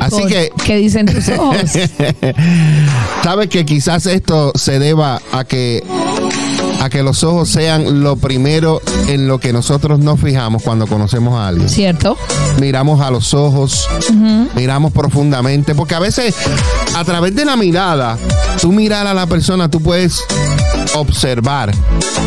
Así 0.00 0.26
que 0.26 0.50
¿Qué 0.64 0.76
dicen 0.76 1.06
tus 1.06 1.28
ojos? 1.28 1.56
Sabes 3.22 3.48
que 3.48 3.64
quizás 3.64 4.06
esto 4.06 4.52
se 4.54 4.78
deba 4.78 5.20
a 5.32 5.44
que 5.44 5.84
a 6.80 6.88
que 6.88 7.02
los 7.02 7.24
ojos 7.24 7.48
sean 7.48 8.02
lo 8.02 8.16
primero 8.16 8.80
en 9.08 9.28
lo 9.28 9.38
que 9.38 9.52
nosotros 9.52 9.98
nos 9.98 10.20
fijamos 10.20 10.62
cuando 10.62 10.86
conocemos 10.86 11.34
a 11.34 11.48
alguien. 11.48 11.68
¿Cierto? 11.68 12.16
Miramos 12.60 13.00
a 13.00 13.10
los 13.10 13.34
ojos, 13.34 13.88
miramos 14.54 14.92
profundamente, 14.92 15.74
porque 15.74 15.94
a 15.94 16.00
veces 16.00 16.34
a 16.96 17.04
través 17.04 17.34
de 17.34 17.44
la 17.44 17.56
mirada, 17.56 18.18
tú 18.60 18.72
mirar 18.72 19.06
a 19.06 19.14
la 19.14 19.26
persona, 19.26 19.70
tú 19.70 19.80
puedes 19.80 20.22
observar 20.94 21.72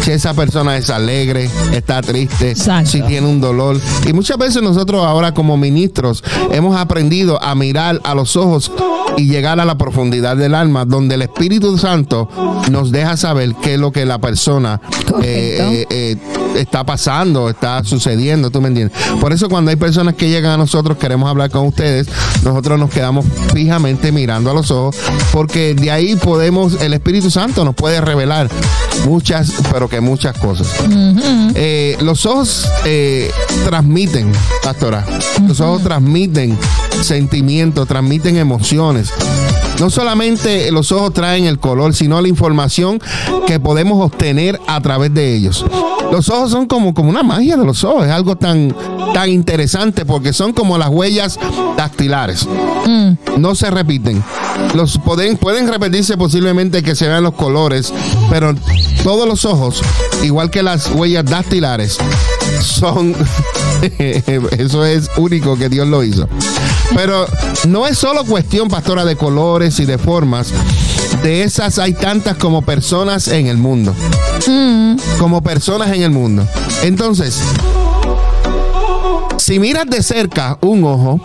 si 0.04 0.12
esa 0.12 0.34
persona 0.34 0.78
es 0.78 0.90
alegre, 0.90 1.50
está 1.74 2.02
triste, 2.02 2.52
Exacto. 2.52 2.90
si 2.92 3.02
tiene 3.02 3.28
un 3.28 3.42
dolor. 3.42 3.80
Y 4.06 4.14
muchas 4.14 4.38
veces 4.38 4.62
nosotros 4.62 5.06
ahora 5.06 5.34
como 5.34 5.58
ministros 5.58 6.24
hemos 6.52 6.76
aprendido 6.80 7.42
a 7.44 7.56
mirar 7.56 8.00
a 8.04 8.16
los 8.16 8.36
ojos 8.36 8.72
y 9.18 9.28
llegar 9.28 9.60
a 9.60 9.66
la 9.66 9.78
profundidad 9.78 10.38
del 10.38 10.56
alma, 10.56 10.86
donde 10.86 11.16
el 11.16 11.24
Espíritu 11.24 11.78
Santo 11.78 12.30
nos 12.70 12.92
deja 12.92 13.18
saber 13.18 13.56
qué 13.62 13.76
es 13.76 13.80
lo 13.80 13.92
que 13.92 14.06
la 14.06 14.20
persona 14.20 14.80
Correcto. 15.08 15.24
eh, 15.24 15.88
eh, 15.90 16.18
está 16.56 16.86
pasando, 16.86 17.50
está 17.50 17.84
sucediendo, 17.84 18.50
¿tú 18.50 18.62
me 18.62 18.68
entiendes? 18.70 18.98
Por 19.20 19.34
eso 19.34 19.50
cuando 19.50 19.72
hay 19.72 19.78
personas 19.78 20.16
que 20.16 20.30
llegan 20.30 20.52
a 20.52 20.58
nosotros, 20.58 20.98
queremos 20.98 21.30
hablar 21.30 21.50
con 21.50 21.66
ustedes, 21.68 22.08
nosotros 22.44 22.80
nos 22.80 22.90
quedamos 22.90 23.26
fijamente 23.54 24.12
mirando 24.12 24.52
a 24.52 24.54
los 24.54 24.72
ojos, 24.72 24.96
porque 25.32 25.74
de 25.76 25.92
ahí 25.92 26.16
podemos, 26.16 26.82
el 26.82 26.94
Espíritu 26.94 27.30
Santo 27.32 27.64
nos 27.66 27.76
puede 27.76 28.02
revelar 28.02 28.50
muchas, 29.06 29.54
pero 29.72 29.88
que 29.90 30.02
muchas 30.02 30.38
cosas. 30.38 30.68
Eh, 31.56 31.98
los 32.02 32.26
ojos 32.26 32.68
eh, 32.86 33.32
transmiten, 33.66 34.32
pastora, 34.64 35.06
los 35.48 35.60
ojos 35.60 35.84
transmiten 35.84 36.58
sentimientos, 37.02 37.88
transmiten 37.88 38.38
emociones. 38.38 39.01
No 39.80 39.90
solamente 39.90 40.72
los 40.72 40.92
ojos 40.92 41.14
traen 41.14 41.46
el 41.46 41.60
color, 41.60 41.94
sino 41.94 42.22
la 42.22 42.28
información 42.28 43.02
que 43.48 43.60
podemos 43.60 44.04
obtener 44.06 44.60
a 44.68 44.80
través 44.82 45.14
de 45.14 45.36
ellos. 45.36 45.66
Los 46.12 46.30
ojos 46.30 46.52
son 46.52 46.68
como, 46.68 46.94
como 46.94 47.10
una 47.10 47.24
magia 47.24 47.58
de 47.58 47.66
los 47.66 47.84
ojos, 47.84 48.06
es 48.06 48.12
algo 48.12 48.36
tan, 48.36 48.76
tan 49.14 49.30
interesante 49.30 50.06
porque 50.06 50.34
son 50.34 50.54
como 50.54 50.78
las 50.78 50.90
huellas 50.90 51.40
dactilares. 51.78 52.48
No 53.38 53.56
se 53.56 53.72
repiten. 53.72 54.24
Los 54.76 54.98
pueden, 54.98 55.38
pueden 55.38 55.68
repetirse 55.68 56.18
posiblemente 56.18 56.84
que 56.84 56.96
se 56.96 57.08
vean 57.08 57.24
los 57.24 57.34
colores, 57.34 57.94
pero 58.30 58.54
todos 59.04 59.28
los 59.28 59.46
ojos, 59.46 59.82
igual 60.22 60.52
que 60.52 60.62
las 60.62 60.88
huellas 60.92 61.26
dactilares, 61.26 61.98
son 62.62 63.16
eso 63.98 64.86
es 64.86 65.10
único 65.18 65.58
que 65.58 65.70
Dios 65.70 65.88
lo 65.88 66.04
hizo. 66.04 66.28
Pero 66.96 67.26
no 67.68 67.88
es 67.88 67.98
solo 67.98 68.26
cuestión, 68.26 68.68
pastora, 68.68 69.06
de 69.06 69.16
colores 69.16 69.80
y 69.80 69.86
de 69.86 69.98
formas. 69.98 70.54
De 71.24 71.44
esas 71.44 71.80
hay 71.80 71.94
tantas 71.94 72.36
como 72.38 72.62
personas 72.62 73.28
en 73.28 73.48
el 73.48 73.58
mundo. 73.58 73.94
Como 75.18 75.42
personas 75.42 75.92
en 75.92 76.02
el 76.04 76.12
mundo. 76.12 76.48
Entonces, 76.84 77.40
si 79.38 79.60
miras 79.60 79.86
de 79.88 80.02
cerca 80.04 80.58
un 80.62 80.84
ojo, 80.84 81.20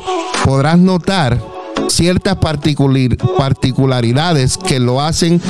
podrás 0.44 0.78
notar 0.78 1.40
ciertas 1.88 2.37
particular- 2.37 3.16
particularidades 3.38 4.58
que 4.58 4.78
lo 4.80 5.00
hacen 5.00 5.40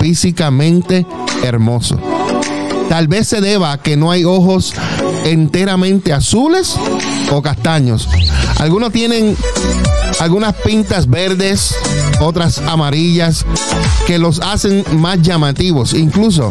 físicamente 0.00 1.06
hermoso. 1.42 1.98
Tal 2.88 3.08
vez 3.08 3.28
se 3.28 3.40
deba 3.40 3.72
a 3.72 3.78
que 3.78 3.96
no 3.96 4.10
hay 4.10 4.24
ojos 4.24 4.74
enteramente 5.24 6.12
azules 6.12 6.76
o 7.32 7.40
castaños. 7.42 8.08
Algunos 8.64 8.92
tienen 8.92 9.36
algunas 10.20 10.54
pintas 10.54 11.06
verdes, 11.10 11.74
otras 12.20 12.56
amarillas, 12.66 13.44
que 14.06 14.18
los 14.18 14.40
hacen 14.40 14.82
más 14.92 15.20
llamativos. 15.20 15.92
Incluso 15.92 16.50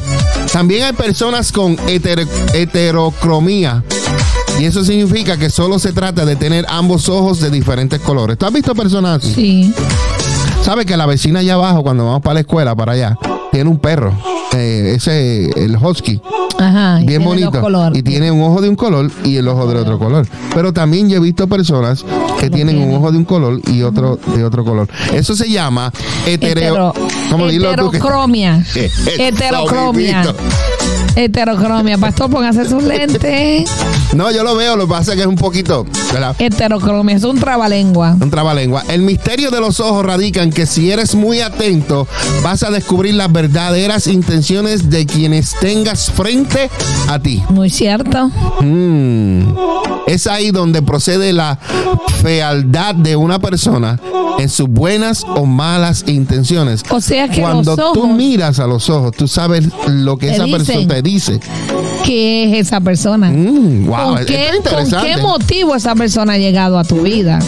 también 0.52 0.84
hay 0.84 0.94
personas 0.94 1.52
con 1.52 1.76
heter- 1.88 2.28
heterocromía. 2.54 3.84
Y 4.60 4.66
eso 4.66 4.84
significa 4.86 5.38
que 5.38 5.50
solo 5.50 5.80
se 5.80 5.92
trata 5.92 6.24
de 6.24 6.36
tener 6.36 6.68
ambos 6.70 7.10
ojos 7.10 7.40
de 7.40 7.50
diferentes 7.50 8.00
colores. 8.00 8.38
¿Tú 8.38 8.46
has 8.46 8.54
visto 8.54 8.76
personas 8.76 9.24
así? 9.24 9.34
Sí. 9.34 9.74
¿Sabe 10.64 10.86
que 10.86 10.96
la 10.96 11.08
vecina 11.08 11.40
allá 11.40 11.56
abajo, 11.56 11.82
cuando 11.82 12.06
vamos 12.06 12.22
para 12.22 12.36
la 12.36 12.40
escuela, 12.42 12.76
para 12.76 12.92
allá, 12.92 13.18
tiene 13.52 13.72
un 13.72 13.80
perro? 13.80 14.16
Eh, 14.56 14.94
ese, 14.98 15.50
el 15.60 15.76
husky 15.78 16.22
Ajá. 16.60 17.00
bien 17.06 17.24
bonito 17.24 17.52
y 17.94 18.04
tiene 18.04 18.32
un 18.32 18.42
ojo 18.42 18.62
de 18.62 18.70
un 18.70 18.76
color 18.76 19.12
y 19.24 19.38
el 19.38 19.48
ojo 19.48 19.68
de 19.68 19.80
otro 19.80 19.98
color. 20.00 20.28
Pero 20.54 20.72
también 20.74 21.10
yo 21.10 21.18
he 21.18 21.20
visto 21.20 21.48
personas 21.48 22.06
que 22.40 22.50
tienen 22.50 22.78
un 22.82 22.96
ojo 22.96 23.12
de 23.12 23.18
un 23.18 23.26
color 23.26 23.60
y 23.68 23.82
otro 23.84 24.20
de 24.36 24.44
otro 24.44 24.64
color. 24.64 24.88
Eso 25.14 25.36
se 25.36 25.50
llama. 25.50 25.92
Hetero- 26.26 26.94
¿Cómo 27.32 27.46
tú? 27.48 27.52
heterocromia. 27.52 28.64
Heterocromia. 29.18 30.24
Heterocromia. 31.16 31.98
Pastor, 31.98 32.30
póngase 32.30 32.68
sus 32.68 32.84
lentes. 32.84 33.70
No, 34.14 34.32
yo 34.32 34.44
lo 34.44 34.56
veo, 34.56 34.76
lo 34.76 34.88
que 34.88 34.92
pasa 34.94 35.12
es 35.12 35.18
que 35.18 35.22
es 35.22 35.28
un 35.28 35.36
poquito, 35.36 35.86
¿verdad? 36.12 36.36
Heterocromia. 36.40 37.16
Es 37.16 37.24
un 37.24 37.40
trabalengua. 37.40 38.16
Un 38.20 38.30
trabalengua. 38.30 38.84
El 38.88 39.02
misterio 39.02 39.52
de 39.52 39.60
los 39.60 39.80
ojos 39.80 40.06
radica 40.06 40.42
en 40.44 40.52
que 40.52 40.66
si 40.66 40.92
eres 40.92 41.14
muy 41.16 41.42
atento, 41.42 42.08
vas 42.44 42.64
a 42.64 42.72
descubrir 42.72 43.14
las 43.16 43.32
verdaderas 43.32 44.08
intenciones 44.08 44.90
de 44.90 45.06
quienes 45.06 45.56
tengas 45.60 46.12
frente 46.12 46.43
a 47.08 47.20
ti. 47.20 47.44
Muy 47.50 47.70
cierto. 47.70 48.30
Mm. 48.62 49.56
Es 50.08 50.28
ahí 50.28 50.52
donde 50.52 50.82
procede 50.82 51.34
la 51.34 51.58
fealdad 52.22 52.96
de 52.96 53.16
una 53.16 53.40
persona 53.40 54.00
en 54.40 54.50
sus 54.50 54.68
buenas 54.68 55.24
o 55.24 55.46
malas 55.46 56.04
intenciones. 56.08 56.84
O 56.90 57.00
sea 57.02 57.28
que 57.30 57.42
Cuando 57.42 57.76
los 57.76 57.94
tú 57.94 58.08
miras 58.08 58.60
a 58.60 58.68
los 58.68 58.90
ojos, 58.90 59.12
tú 59.16 59.28
sabes 59.28 59.66
lo 59.88 60.18
que 60.18 60.32
esa 60.32 60.46
persona 60.46 60.88
te 60.88 61.02
dice. 61.02 61.40
¿qué 62.04 62.46
es 62.60 62.68
esa 62.68 62.82
persona? 62.82 63.30
Mm, 63.30 63.88
wow, 63.88 64.16
¿Con, 64.16 64.26
qué, 64.26 64.50
es 64.50 64.70
con 64.70 65.02
qué 65.02 65.18
motivo 65.18 65.76
esa 65.76 65.96
persona 65.96 66.34
ha 66.34 66.38
llegado 66.38 66.78
a 66.78 66.84
tu 66.84 67.02
vida? 67.02 67.40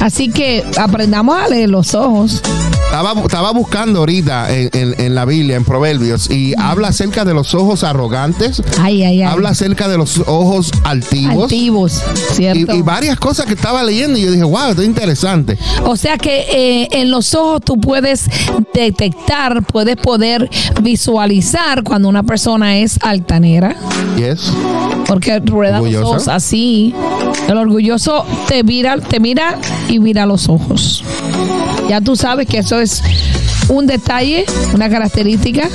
Así 0.00 0.28
que 0.30 0.64
aprendamos 0.78 1.36
a 1.38 1.48
leer 1.48 1.70
los 1.70 1.94
ojos. 1.94 2.42
Estaba, 2.84 3.20
estaba 3.22 3.50
buscando 3.52 4.00
ahorita 4.00 4.54
en, 4.54 4.70
en- 4.72 5.00
en 5.00 5.14
la 5.16 5.24
Biblia, 5.24 5.56
en 5.56 5.64
Proverbios, 5.64 6.30
y 6.30 6.54
habla 6.56 6.88
acerca 6.88 7.24
de 7.24 7.34
los 7.34 7.52
ojos 7.54 7.82
arrogantes, 7.82 8.62
Ay, 8.80 9.02
ay, 9.02 9.20
ay. 9.20 9.22
habla 9.22 9.48
acerca 9.48 9.88
de 9.88 9.96
los 9.98 10.18
ojos 10.28 10.70
altivos. 10.84 11.44
Altivos, 11.44 12.02
Y, 12.30 12.34
¿cierto? 12.34 12.74
y 12.76 12.82
varias 12.82 13.18
cosas 13.18 13.46
que 13.46 13.54
estaba 13.54 13.82
leyendo 13.82 14.16
y 14.16 14.22
yo 14.22 14.30
dije, 14.30 14.44
wow, 14.44 14.68
esto 14.70 14.82
es 14.82 14.86
interesante. 14.88 15.58
O 15.86 15.96
sea 15.96 16.18
que 16.18 16.42
eh, 16.82 16.88
en 16.92 17.10
los 17.10 17.34
ojos 17.34 17.62
tú 17.64 17.80
puedes 17.80 18.26
detectar, 18.72 19.64
puedes 19.64 19.96
poder 19.96 20.48
visualizar 20.80 21.82
cuando 21.82 22.08
una 22.08 22.22
persona 22.22 22.78
es 22.78 22.98
altanera, 23.02 23.74
Yes. 24.16 24.52
porque 25.08 25.40
rueda 25.40 25.80
los 25.80 25.94
ojos 25.96 26.28
así. 26.28 26.94
El 27.48 27.56
orgulloso 27.58 28.24
te 28.46 28.62
mira, 28.62 28.98
te 28.98 29.18
mira 29.18 29.58
y 29.88 29.98
mira 29.98 30.26
los 30.26 30.48
ojos. 30.48 31.04
Ya 31.88 32.00
tú 32.00 32.16
sabes 32.16 32.46
que 32.46 32.58
eso 32.58 32.80
es 32.80 33.02
un 33.68 33.86
detalle, 33.86 34.44
una 34.74 34.88
característica 34.88 35.68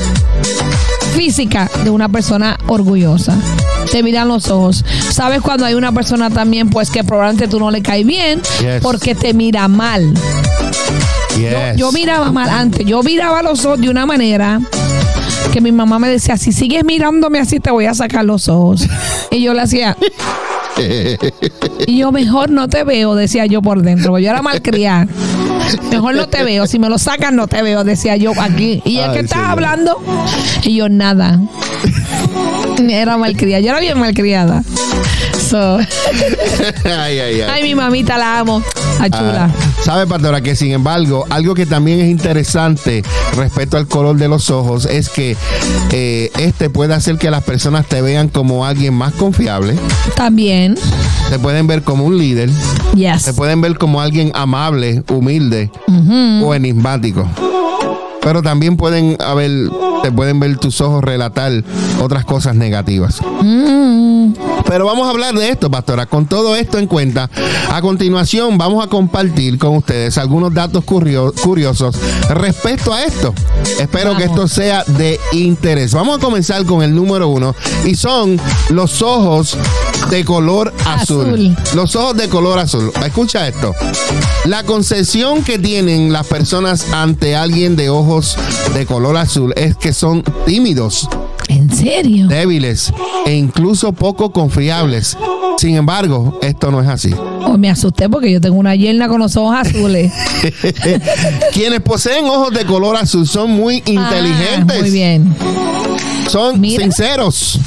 física 1.16 1.70
de 1.84 1.90
una 1.90 2.10
persona 2.10 2.58
orgullosa. 2.68 3.36
Te 3.92 4.04
miran 4.04 4.28
los 4.28 4.50
ojos. 4.50 4.86
Sabes 5.12 5.42
cuando 5.42 5.66
hay 5.66 5.74
una 5.74 5.92
persona 5.92 6.30
también, 6.30 6.70
pues 6.70 6.90
que 6.90 7.04
probablemente 7.04 7.48
tú 7.48 7.60
no 7.60 7.72
le 7.72 7.82
caes 7.82 8.06
bien, 8.06 8.42
Yes. 8.62 8.82
porque 8.82 9.16
te 9.16 9.34
mira 9.34 9.68
mal. 9.68 10.14
Yes. 11.38 11.78
Yo 11.78 11.92
miraba 11.92 12.32
mal 12.32 12.50
antes, 12.50 12.86
yo 12.86 13.02
miraba 13.04 13.42
los 13.42 13.66
ojos 13.66 13.80
de 13.82 13.90
una 13.90 14.06
manera 14.06 14.60
que 15.54 15.62
mi 15.62 15.72
mamá 15.72 15.98
me 15.98 16.10
decía, 16.10 16.38
si 16.38 16.52
sigues 16.52 16.84
mirándome 16.86 17.40
así 17.40 17.60
te 17.60 17.72
voy 17.72 17.86
a 17.86 17.94
sacar 17.94 18.26
los 18.26 18.48
ojos. 18.50 18.88
Y 19.32 19.42
yo 19.42 19.54
le 19.54 19.62
hacía... 19.62 19.96
Y 21.88 21.98
yo 21.98 22.12
mejor 22.12 22.50
no 22.50 22.68
te 22.68 22.84
veo, 22.84 23.16
decía 23.16 23.46
yo 23.46 23.62
por 23.62 23.82
dentro, 23.82 24.12
porque 24.12 24.24
yo 24.24 24.30
era 24.30 24.42
malcriada. 24.42 25.08
Mejor 25.92 26.16
no 26.16 26.28
te 26.28 26.44
veo, 26.44 26.68
si 26.68 26.80
me 26.80 26.90
lo 26.90 26.98
sacan 26.98 27.36
no 27.36 27.48
te 27.48 27.62
veo, 27.62 27.84
decía 27.84 28.16
yo 28.16 28.32
aquí. 28.40 28.82
Y 28.86 29.00
es 29.00 29.10
que 29.10 29.20
estás 29.20 29.50
hablando 29.50 29.98
y 30.64 30.76
yo 30.76 30.90
nada. 30.90 31.40
Era 32.90 33.18
malcriada, 33.18 33.62
yo 33.62 33.70
era 33.70 33.80
bien 33.80 34.00
malcriada. 34.00 34.64
So, 35.50 35.78
ay, 36.86 37.20
ay, 37.20 37.20
ay. 37.20 37.42
ay, 37.42 37.64
mi 37.64 37.76
mamita 37.76 38.18
la 38.18 38.40
amo, 38.40 38.62
a 39.00 39.10
chula. 39.10 39.46
Ah, 39.46 39.82
Sabe, 39.84 40.08
pastora, 40.08 40.42
que 40.42 40.56
sin 40.56 40.72
embargo, 40.72 41.26
algo 41.30 41.54
que 41.56 41.66
también 41.66 42.00
es 42.02 42.10
interesante 42.10 43.04
respecto 43.36 43.78
al 43.78 43.88
color 43.88 44.18
de 44.18 44.28
los 44.28 44.50
ojos 44.50 44.86
es 44.86 45.10
que 45.10 45.36
eh, 45.92 46.32
este 46.38 46.70
puede 46.70 46.94
hacer 46.94 47.18
que 47.18 47.32
las 47.32 47.44
personas 47.44 47.86
te 47.86 48.02
vean 48.02 48.30
como 48.30 48.66
alguien 48.66 48.94
más 48.94 49.14
confiable, 49.14 49.76
También, 50.16 50.76
te 51.30 51.40
pueden 51.40 51.68
ver 51.68 51.84
como 51.84 52.04
un 52.06 52.18
líder, 52.18 52.50
yes. 52.96 53.24
te 53.24 53.34
pueden 53.34 53.62
ver 53.62 53.78
como 53.78 54.02
alguien 54.02 54.32
amable, 54.36 55.04
humilde 55.10 55.72
o 56.44 56.54
enigmático. 56.54 57.28
Pero 58.22 58.42
también 58.42 58.76
pueden 58.76 59.16
haber, 59.20 59.50
te 60.04 60.12
pueden 60.12 60.40
ver 60.40 60.58
tus 60.58 60.82
ojos 60.82 61.04
relatar 61.04 61.64
otras 62.02 62.26
cosas 62.26 62.54
negativas. 62.56 63.22
Mm, 63.42 64.09
Pero 64.66 64.86
vamos 64.86 65.08
a 65.08 65.12
hablar 65.12 65.34
de 65.36 65.50
esto, 65.50 65.70
pastora. 65.72 66.06
Con 66.06 66.28
todo 66.28 66.56
esto 66.56 66.78
en 66.78 66.88
cuenta, 66.88 67.30
a 67.72 67.82
continuación 67.82 68.58
vamos 68.58 68.84
a 68.86 68.88
compartir 68.90 69.58
con 69.58 69.76
ustedes 69.78 70.18
algunos 70.18 70.54
datos 70.54 70.84
curio- 70.84 71.34
curiosos 71.42 71.96
respecto 72.30 72.94
a 72.94 73.04
esto. 73.04 73.34
Espero 73.80 74.16
que 74.16 74.26
esto 74.26 74.48
sea 74.48 74.84
de 74.86 75.20
interés. 75.32 75.94
Vamos 75.94 76.18
a 76.18 76.22
comenzar 76.22 76.66
con 76.66 76.84
el 76.84 76.94
número 76.96 77.28
uno 77.30 77.56
y 77.86 77.96
son 77.96 78.40
los 78.70 79.02
ojos 79.02 79.58
de 80.10 80.24
color 80.26 80.74
azul. 80.86 81.26
Azul. 81.30 81.58
Los 81.76 81.96
ojos 81.96 82.16
de 82.18 82.30
color 82.30 82.60
azul. 82.60 82.92
Escucha 83.06 83.48
esto. 83.48 83.74
La 84.46 84.64
concepción 84.64 85.44
que 85.44 85.60
tienen 85.60 86.12
las 86.14 86.26
personas 86.28 86.92
ante 86.94 87.36
alguien 87.36 87.76
de 87.76 87.90
ojos 87.90 88.38
de 88.74 88.86
color 88.86 89.18
azul 89.18 89.54
es 89.56 89.76
que 89.76 89.94
son 89.94 90.24
tímidos 90.46 91.08
¿En 91.50 91.70
serio? 91.74 92.28
débiles 92.28 92.94
e 93.26 93.34
incluso 93.36 93.92
poco 93.92 94.32
confiables. 94.32 95.18
Sin 95.58 95.76
embargo, 95.76 96.40
esto 96.42 96.72
no 96.72 96.82
es 96.82 96.88
así. 96.88 97.14
Oh, 97.46 97.58
me 97.58 97.70
asusté 97.70 98.08
porque 98.08 98.32
yo 98.32 98.40
tengo 98.40 98.56
una 98.58 98.76
yerna 98.76 99.10
con 99.10 99.20
los 99.20 99.36
ojos 99.36 99.56
azules. 99.60 100.10
Quienes 101.54 101.82
poseen 101.82 102.26
ojos 102.26 102.54
de 102.54 102.64
color 102.66 102.96
azul 102.96 103.28
son 103.28 103.52
muy 103.52 103.84
inteligentes, 103.86 104.78
Ah, 104.78 104.82
muy 104.82 104.90
bien. 104.92 105.36
son 106.30 106.62
Mira. 106.62 106.82
sinceros, 106.84 107.60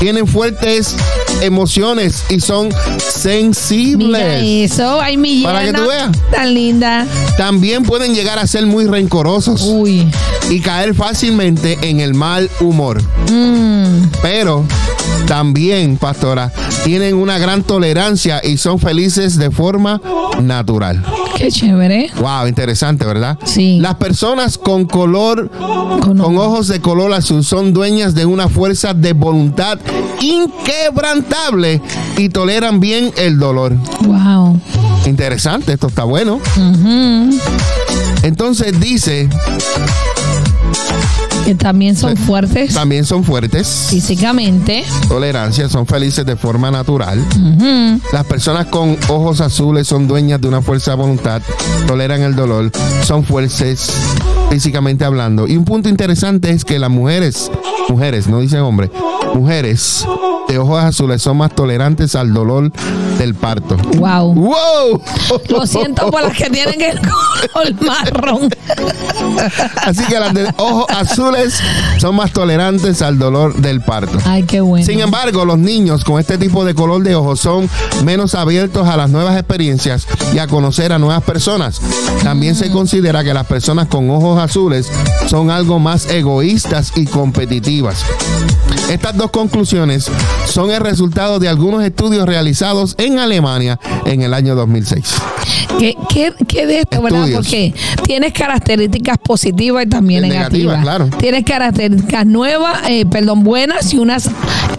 tienen 0.00 0.26
fuertes 0.26 0.94
emociones 1.42 2.24
y 2.30 2.40
son 2.40 2.68
Mira 2.68 3.00
sensibles. 3.00 4.72
eso. 4.72 5.00
Ay, 5.00 5.16
mi 5.16 5.42
Para 5.42 5.64
que 5.64 5.72
tú 5.72 5.86
veas. 5.88 6.10
Tan 6.30 6.54
linda. 6.54 7.06
También 7.36 7.82
pueden 7.84 8.14
llegar 8.14 8.38
a 8.38 8.46
ser 8.46 8.66
muy 8.66 8.86
rencorosos 8.86 9.62
Uy. 9.62 10.08
y 10.50 10.60
caer 10.60 10.94
fácilmente 10.94 11.78
en 11.82 12.00
el 12.00 12.14
mal 12.14 12.48
humor. 12.60 13.02
Mm, 13.30 14.06
Pero 14.22 14.64
también, 15.26 15.96
pastora, 15.96 16.52
tienen 16.84 17.14
una 17.14 17.38
gran 17.38 17.62
tolerancia 17.62 18.40
y 18.42 18.56
son 18.56 18.78
felices 18.78 19.36
de 19.36 19.50
forma 19.50 20.00
natural. 20.40 21.04
qué 21.36 21.50
chévere. 21.52 22.10
Wow, 22.20 22.48
interesante, 22.48 23.04
¿verdad? 23.04 23.38
Sí. 23.44 23.78
Las 23.80 23.94
personas 23.94 24.58
con 24.58 24.86
color, 24.86 25.48
Con- 26.00 26.18
con 26.18 26.36
ojos 26.38 26.66
de 26.68 26.80
color 26.80 27.12
azul 27.12 27.44
son 27.44 27.72
dueñas 27.72 28.14
de 28.14 28.26
una 28.26 28.48
fuerza 28.48 28.92
de 28.94 29.12
voluntad 29.12 29.37
inquebrantable 30.20 31.80
y 32.16 32.28
toleran 32.28 32.80
bien 32.80 33.12
el 33.16 33.38
dolor. 33.38 33.74
Wow. 34.02 34.60
Interesante, 35.06 35.72
esto 35.72 35.88
está 35.88 36.04
bueno. 36.04 36.40
Entonces 38.22 38.78
dice, 38.80 39.28
Que 41.44 41.54
también 41.54 41.96
son 41.96 42.16
fuertes 42.16 42.74
también 42.74 43.04
son 43.04 43.24
fuertes, 43.24 43.86
físicamente. 43.90 44.84
tolerancia, 45.08 45.68
son 45.68 45.86
felices 45.86 46.26
de 46.26 46.36
forma 46.36 46.70
natural. 46.70 47.24
Las 48.12 48.24
personas 48.26 48.66
con 48.66 48.96
ojos 49.08 49.40
azules 49.40 49.86
son 49.86 50.06
dueñas 50.06 50.40
de 50.40 50.48
una 50.48 50.60
fuerza 50.62 50.92
de 50.92 50.96
voluntad, 50.98 51.42
toleran 51.86 52.22
el 52.22 52.36
dolor, 52.36 52.70
son 53.02 53.24
fuertes 53.24 53.92
físicamente 54.50 55.04
hablando. 55.04 55.46
Y 55.46 55.56
un 55.56 55.64
punto 55.64 55.88
interesante 55.88 56.50
es 56.50 56.64
que 56.64 56.78
las 56.78 56.90
mujeres, 56.90 57.50
mujeres, 57.88 58.28
no 58.28 58.40
dicen 58.40 58.60
hombre, 58.60 58.90
mujeres 59.34 60.06
de 60.48 60.58
ojos 60.58 60.82
azules 60.82 61.20
son 61.20 61.36
más 61.36 61.54
tolerantes 61.54 62.14
al 62.14 62.32
dolor 62.32 62.72
del 63.18 63.34
parto. 63.34 63.76
Wow. 63.96 64.34
¡Wow! 64.34 65.02
Lo 65.48 65.66
siento 65.66 66.10
por 66.10 66.22
las 66.22 66.36
que 66.36 66.48
tienen 66.48 66.80
el 66.80 66.98
color 67.00 67.82
marrón. 67.82 68.50
Así 69.84 70.04
que 70.04 70.18
las 70.18 70.32
de 70.32 70.50
ojos 70.56 70.86
azules 70.88 71.27
son 71.98 72.16
más 72.16 72.32
tolerantes 72.32 73.02
al 73.02 73.18
dolor 73.18 73.54
del 73.54 73.80
parto. 73.80 74.18
Ay, 74.24 74.44
qué 74.44 74.60
bueno. 74.60 74.84
Sin 74.84 75.00
embargo, 75.00 75.44
los 75.44 75.58
niños 75.58 76.04
con 76.04 76.20
este 76.20 76.38
tipo 76.38 76.64
de 76.64 76.74
color 76.74 77.02
de 77.02 77.14
ojos 77.14 77.40
son 77.40 77.68
menos 78.04 78.34
abiertos 78.34 78.86
a 78.88 78.96
las 78.96 79.10
nuevas 79.10 79.36
experiencias 79.36 80.06
y 80.32 80.38
a 80.38 80.46
conocer 80.46 80.92
a 80.92 80.98
nuevas 80.98 81.22
personas. 81.22 81.80
También 82.22 82.54
se 82.54 82.70
considera 82.70 83.24
que 83.24 83.34
las 83.34 83.46
personas 83.46 83.88
con 83.88 84.10
ojos 84.10 84.40
azules 84.40 84.90
son 85.26 85.50
algo 85.50 85.78
más 85.78 86.06
egoístas 86.10 86.92
y 86.96 87.06
competitivas. 87.06 88.04
Estas 88.90 89.16
dos 89.16 89.30
conclusiones 89.30 90.10
son 90.46 90.70
el 90.70 90.80
resultado 90.80 91.38
de 91.38 91.48
algunos 91.48 91.84
estudios 91.84 92.26
realizados 92.26 92.94
en 92.98 93.18
Alemania 93.18 93.78
en 94.06 94.22
el 94.22 94.32
año 94.32 94.54
2006. 94.54 95.14
¿Qué, 95.78 95.94
qué, 96.08 96.32
qué 96.46 96.66
de 96.66 96.80
esto, 96.80 97.02
verdad? 97.02 97.20
Estudios. 97.20 97.46
Porque 97.46 97.74
tienes 98.04 98.32
características 98.32 99.18
positivas 99.18 99.84
y 99.84 99.88
también 99.88 100.22
negativas. 100.22 100.52
negativas, 100.52 100.82
claro. 100.82 101.17
Tienes 101.18 101.44
características 101.44 102.26
nuevas, 102.26 102.78
eh, 102.88 103.04
perdón, 103.06 103.42
buenas 103.44 103.92
y 103.92 103.98
unas 103.98 104.30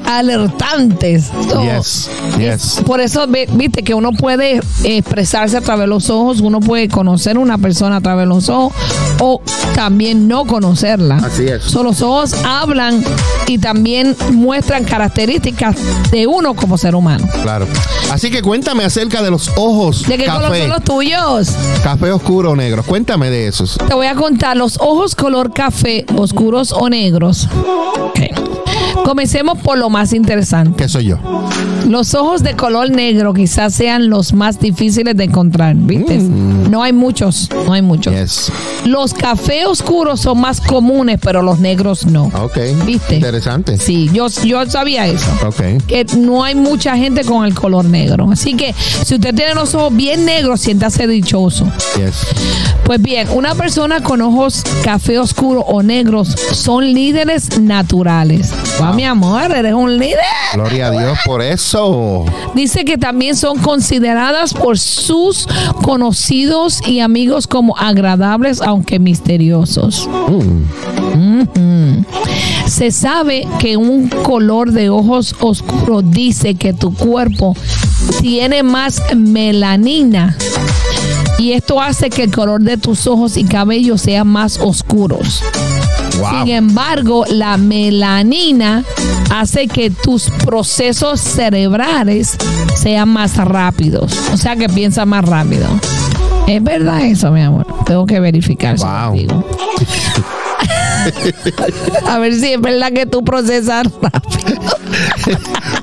alertantes. 0.05 1.29
So, 1.49 1.63
Yes, 1.63 2.09
yes. 2.37 2.81
Por 2.85 2.99
eso, 3.01 3.25
viste, 3.27 3.83
que 3.83 3.93
uno 3.93 4.11
puede 4.11 4.59
expresarse 4.83 5.57
a 5.57 5.61
través 5.61 5.83
de 5.83 5.87
los 5.87 6.09
ojos, 6.09 6.39
uno 6.41 6.59
puede 6.59 6.87
conocer 6.87 7.37
a 7.37 7.39
una 7.39 7.57
persona 7.57 7.97
a 7.97 8.01
través 8.01 8.23
de 8.23 8.27
los 8.27 8.49
ojos 8.49 8.73
o 9.19 9.41
también 9.75 10.27
no 10.27 10.45
conocerla. 10.45 11.15
Así 11.17 11.45
es. 11.47 11.63
So, 11.63 11.83
los 11.83 12.01
ojos 12.01 12.33
hablan 12.45 13.03
y 13.47 13.57
también 13.57 14.15
muestran 14.31 14.83
características 14.83 15.75
de 16.11 16.25
uno 16.27 16.53
como 16.55 16.77
ser 16.77 16.95
humano. 16.95 17.27
Claro. 17.41 17.67
Así 18.11 18.31
que 18.31 18.41
cuéntame 18.41 18.83
acerca 18.83 19.21
de 19.21 19.29
los 19.29 19.51
ojos 19.55 20.07
¿De 20.07 20.17
qué 20.17 20.25
color 20.25 20.57
son 20.57 20.69
los 20.69 20.83
tuyos? 20.83 21.49
café 21.83 22.11
oscuro 22.11 22.51
o 22.51 22.55
negro. 22.55 22.83
Cuéntame 22.83 23.29
de 23.29 23.47
esos. 23.47 23.77
Te 23.87 23.93
voy 23.93 24.07
a 24.07 24.15
contar 24.15 24.57
los 24.57 24.77
ojos 24.79 25.15
color 25.15 25.53
café, 25.53 26.05
oscuros 26.29 26.71
o 26.71 26.89
negros. 26.89 27.47
Comencemos 29.05 29.57
por 29.59 29.77
lo 29.77 29.89
más 29.89 30.13
interesante. 30.13 30.83
¿Qué 30.83 30.89
soy 30.89 31.05
yo? 31.05 31.17
Los 31.87 32.13
ojos 32.13 32.43
de 32.43 32.55
color 32.55 32.91
negro 32.91 33.33
quizás 33.33 33.73
sean 33.73 34.09
los 34.09 34.33
más 34.33 34.59
difíciles 34.59 35.15
de 35.17 35.23
encontrar, 35.23 35.75
¿viste? 35.75 36.17
No 36.17 36.83
hay 36.83 36.93
muchos, 36.93 37.49
no 37.65 37.73
hay 37.73 37.81
muchos. 37.81 38.13
Yes. 38.13 38.51
Los 38.85 39.13
café 39.13 39.65
oscuros 39.65 40.21
son 40.21 40.39
más 40.39 40.61
comunes, 40.61 41.19
pero 41.21 41.41
los 41.41 41.59
negros 41.59 42.05
no. 42.05 42.25
Ok. 42.25 42.57
¿Viste? 42.85 43.15
Interesante. 43.15 43.77
Sí, 43.77 44.09
yo, 44.13 44.27
yo 44.43 44.65
sabía 44.69 45.07
eso. 45.07 45.25
Ok. 45.47 45.83
Que 45.87 46.05
no 46.17 46.43
hay 46.43 46.53
mucha 46.53 46.95
gente 46.95 47.23
con 47.23 47.45
el 47.45 47.55
color 47.55 47.85
negro. 47.85 48.29
Así 48.31 48.53
que 48.53 48.75
si 49.03 49.15
usted 49.15 49.33
tiene 49.33 49.55
los 49.55 49.73
ojos 49.73 49.95
bien 49.95 50.25
negros, 50.25 50.61
siéntase 50.61 51.07
dichoso. 51.07 51.65
Yes. 51.97 52.27
Pues 52.83 53.01
bien, 53.01 53.27
una 53.33 53.55
persona 53.55 54.01
con 54.01 54.21
ojos 54.21 54.63
café 54.83 55.17
oscuro 55.17 55.61
o 55.61 55.81
negros 55.81 56.35
son 56.51 56.93
líderes 56.93 57.59
naturales. 57.59 58.51
Wow, 58.79 58.93
mi 58.93 59.03
amor, 59.03 59.51
eres 59.51 59.73
un 59.73 59.97
líder. 59.97 60.19
Gloria 60.53 60.87
a 60.87 60.91
Dios 60.91 61.17
por 61.25 61.41
eso. 61.41 62.25
Dice 62.55 62.85
que 62.85 62.97
también 62.97 63.35
son 63.35 63.59
consideradas 63.59 64.53
por 64.53 64.79
sus 64.79 65.47
conocidos 65.83 66.79
y 66.87 66.99
amigos 66.99 67.47
como 67.47 67.77
agradables, 67.77 68.61
aunque 68.61 68.99
misteriosos. 68.99 70.07
Mm. 70.29 72.03
Se 72.67 72.91
sabe 72.91 73.47
que 73.59 73.77
un 73.77 74.07
color 74.09 74.71
de 74.71 74.89
ojos 74.89 75.35
oscuro 75.39 76.01
dice 76.01 76.55
que 76.55 76.73
tu 76.73 76.93
cuerpo 76.93 77.55
tiene 78.21 78.63
más 78.63 79.01
melanina 79.15 80.37
y 81.39 81.53
esto 81.53 81.81
hace 81.81 82.09
que 82.09 82.23
el 82.23 82.31
color 82.31 82.61
de 82.61 82.77
tus 82.77 83.07
ojos 83.07 83.37
y 83.37 83.45
cabello 83.45 83.97
sean 83.97 84.27
más 84.27 84.59
oscuros. 84.59 85.41
Wow. 86.19 86.29
Sin 86.45 86.53
embargo, 86.53 87.25
la 87.29 87.57
melanina 87.57 88.83
hace 89.31 89.67
que 89.67 89.89
tus 89.89 90.29
procesos 90.45 91.19
cerebrales 91.21 92.37
sean 92.75 93.09
más 93.09 93.37
rápidos. 93.37 94.17
O 94.33 94.37
sea, 94.37 94.55
que 94.55 94.69
piensa 94.69 95.05
más 95.05 95.25
rápido. 95.25 95.67
Es 96.47 96.63
verdad 96.63 97.01
eso, 97.01 97.31
mi 97.31 97.41
amor. 97.41 97.67
Tengo 97.85 98.05
que 98.05 98.19
verificar. 98.19 98.75
Wow. 98.77 99.15
A 102.05 102.19
ver 102.19 102.33
si 102.35 102.53
es 102.53 102.61
verdad 102.61 102.91
que 102.91 103.05
tú 103.05 103.23
procesas 103.23 103.87
rápido. 104.01 104.59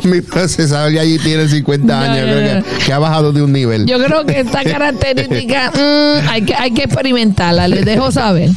Mi 0.05 0.21
procesador 0.21 0.93
ya 0.93 1.01
allí 1.03 1.19
tiene 1.19 1.49
50 1.49 1.87
No, 1.87 1.95
años, 1.95 2.27
no, 2.27 2.35
creo. 2.35 2.65
Que, 2.65 2.85
que 2.85 2.93
ha 2.93 2.99
bajado 2.99 3.33
de 3.33 3.43
un 3.43 3.53
nivel. 3.53 3.87
Yo 3.87 4.03
creo 4.03 4.25
que 4.25 4.41
esta 4.41 4.63
característica 4.65 5.71
mm, 5.75 6.29
hay, 6.29 6.43
que, 6.43 6.55
hay 6.55 6.71
que 6.73 6.85
experimentarla, 6.85 7.69
les 7.69 7.85
dejo 7.85 8.11
saber. 8.13 8.51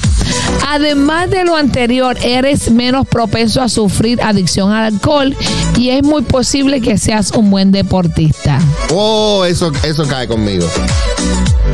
Además 0.67 1.30
de 1.30 1.45
lo 1.45 1.56
anterior, 1.56 2.17
eres 2.24 2.72
menos 2.72 3.08
propenso 3.08 3.62
a 3.62 3.69
sufrir 3.69 4.22
adicción 4.22 4.72
al 4.72 4.93
alcohol 4.93 5.36
y 5.78 5.89
es 5.89 6.04
muy 6.04 6.22
posible 6.24 6.82
que 6.82 6.98
seas 6.98 7.32
un 7.32 7.50
buen 7.50 7.72
deportista. 7.72 8.60
Oh, 8.91 9.45
eso, 9.45 9.72
eso 9.84 10.06
cae 10.08 10.28
conmigo. 10.28 10.67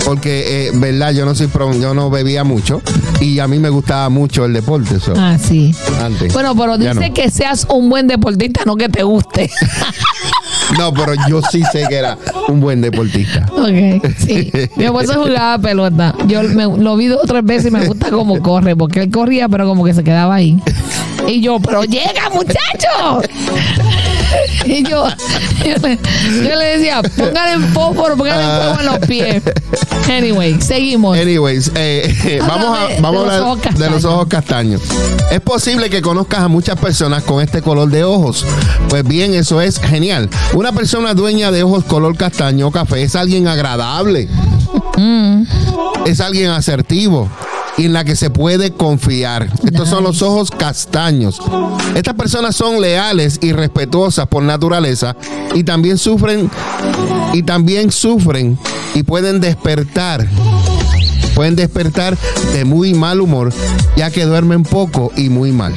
Porque, 0.06 0.68
eh, 0.68 0.72
verdad, 0.76 1.12
yo 1.13 1.26
no 1.26 1.34
soy 1.34 1.48
pro- 1.48 1.74
yo 1.74 1.94
no 1.96 2.10
bebía 2.12 2.44
mucho 2.44 2.82
y 3.20 3.39
a 3.39 3.48
mí 3.48 3.58
me 3.60 3.70
gustaba 3.70 4.08
mucho 4.10 4.46
el 4.46 4.54
deporte. 4.54 5.00
so, 5.00 5.13
Ah, 5.18 5.38
sí. 5.39 5.74
antes. 6.02 6.32
Bueno, 6.32 6.56
pero 6.56 6.78
dice 6.78 6.94
no. 7.10 7.13
que 7.13 7.30
seas 7.32 7.65
un 7.70 7.89
buen 7.89 8.08
deportista, 8.08 8.62
no 8.65 8.76
que 8.76 8.88
te 8.89 9.04
guste. 9.04 9.50
No, 10.80 10.91
pero 10.94 11.13
yo 11.30 11.41
sí 11.52 11.62
sé 11.72 11.86
que 11.88 11.96
era 11.96 12.18
un 12.48 12.60
buen 12.60 12.82
deportista. 12.82 13.46
Ok, 13.52 14.04
sí. 14.18 14.52
Mi 14.76 14.86
esposo 14.86 15.13
jugaba 15.24 15.60
pelota. 15.60 16.15
Yo 16.28 16.41
me- 16.44 16.63
lo 16.78 16.98
vi 16.98 17.06
dos 17.06 17.20
o 17.24 17.28
tres 17.28 17.44
veces 17.46 17.68
y 17.68 17.72
me 17.72 17.86
gusta 17.86 18.10
cómo 18.10 18.41
corre, 18.41 18.76
porque 18.76 19.02
él 19.02 19.12
corría, 19.12 19.48
pero 19.48 19.68
como 19.68 19.86
que 19.86 19.94
se 19.94 20.04
quedaba 20.04 20.34
ahí. 20.36 20.58
Y 21.28 21.39
yo, 21.41 21.60
pero 21.60 21.84
llega, 21.84 22.30
muchacho. 22.34 23.22
Y 24.65 24.84
yo, 24.84 25.08
yo 25.63 25.76
le, 25.82 26.00
yo 26.43 26.56
le 26.56 26.78
decía, 26.78 27.02
póngale 27.04 27.54
en 27.54 27.74
fósforo, 27.74 28.17
póngale 28.17 28.43
en 28.43 28.50
fuego 28.50 28.80
en 28.80 28.86
los 28.86 29.08
pies. 29.08 29.43
Anyway, 30.10 30.62
seguimos. 30.62 31.17
Anyways, 31.17 31.71
eh, 31.76 32.39
vamos 32.41 32.78
a, 32.78 32.84
Háblame 32.84 33.02
vamos 33.02 33.28
de 33.28 33.36
a 33.36 33.43
ojos 33.43 33.65
hablar 33.65 33.80
de 33.80 33.89
los 33.89 34.06
ojos 34.06 34.28
castaños. 34.28 34.82
Es 35.32 35.41
posible 35.41 35.89
que 35.89 36.02
conozcas 36.02 36.39
a 36.41 36.48
muchas 36.48 36.80
personas 36.80 37.24
con 37.24 37.41
este 37.41 37.62
color 37.62 37.89
de 37.89 38.04
ojos. 38.04 38.45
Pues 38.89 39.04
bien, 39.04 39.34
eso 39.34 39.62
es 39.62 39.80
genial. 39.80 40.30
Una 40.54 40.71
persona 40.71 41.13
dueña 41.13 41.52
de 41.52 41.63
ojos 41.63 41.84
color 41.86 42.15
castaño 42.17 42.67
o 42.67 42.71
café 42.71 43.04
es 43.04 43.15
alguien 43.15 43.48
agradable. 43.48 44.28
Es 46.06 46.21
alguien 46.21 46.52
asertivo 46.52 47.30
y 47.78 47.86
en 47.86 47.94
la 47.94 48.04
que 48.04 48.16
se 48.16 48.30
puede 48.30 48.72
confiar. 48.72 49.50
Estos 49.64 49.90
son 49.90 50.04
los 50.04 50.22
ojos 50.22 50.52
castaños. 50.52 51.42
Estas 51.96 52.14
personas 52.14 52.56
son 52.56 52.82
leales 52.82 53.40
y 53.42 53.52
respetuosas 53.52 54.28
por 54.28 54.44
naturaleza 54.44 55.16
y 55.54 55.64
también 55.64 55.98
sufren 55.98 56.50
y 57.34 57.44
también 57.44 57.92
sufren 57.92 58.58
y 58.94 59.04
pueden 59.04 59.42
despertar 59.42 60.26
pueden 61.36 61.58
despertar 61.58 62.18
de 62.54 62.64
muy 62.64 62.94
mal 62.94 63.20
humor, 63.20 63.52
ya 63.98 64.10
que 64.10 64.24
duermen 64.24 64.64
poco 64.64 65.12
y 65.18 65.28
muy 65.28 65.52
mal. 65.52 65.74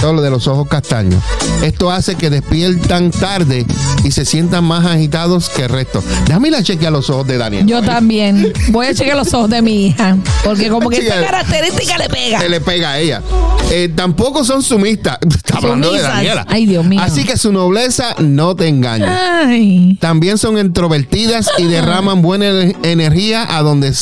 Todo 0.00 0.12
lo 0.14 0.22
de 0.22 0.30
los 0.30 0.46
ojos 0.46 0.68
castaños. 0.68 1.22
Esto 1.62 1.90
hace 1.90 2.14
que 2.14 2.30
despiertan 2.30 3.10
tarde 3.10 3.66
y 4.04 4.10
se 4.12 4.24
sientan 4.24 4.64
más 4.64 4.86
agitados 4.86 5.48
que 5.48 5.62
el 5.64 5.68
resto. 5.70 6.02
Déjame 6.26 6.48
ir 6.48 6.54
a 6.54 6.62
chequear 6.62 6.92
los 6.92 7.10
ojos 7.10 7.26
de 7.26 7.36
Daniel. 7.38 7.66
Yo 7.66 7.82
también. 7.82 8.52
Voy 8.68 8.86
a 8.86 8.94
chequear 8.94 9.16
los 9.16 9.32
ojos 9.34 9.50
de 9.50 9.60
mi 9.62 9.86
hija, 9.86 10.16
porque 10.44 10.68
como 10.68 10.88
que 10.88 10.98
esta 10.98 11.20
característica 11.24 11.98
le 11.98 12.08
pega. 12.08 12.40
Se 12.40 12.48
le 12.48 12.60
pega 12.60 12.92
a 12.92 12.98
ella. 12.98 13.22
Eh, 13.70 13.90
tampoco 13.94 14.44
son 14.44 14.62
sumistas. 14.62 15.18
Está 15.28 15.58
hablando 15.58 15.92
de. 15.92 16.00
Daniela. 16.00 16.46
Ay, 16.48 16.66
Dios 16.66 16.84
mío. 16.84 17.00
Así 17.02 17.24
que 17.24 17.36
su 17.36 17.52
nobleza 17.52 18.14
no 18.18 18.54
te 18.56 18.68
engaña. 18.68 19.42
Ay. 19.46 19.98
También 20.00 20.38
son 20.38 20.58
introvertidas 20.58 21.50
y 21.58 21.64
derraman 21.64 22.22
buena 22.22 22.46
ener- 22.46 22.76
energía 22.84 23.46
a 23.56 23.62
donde 23.62 23.92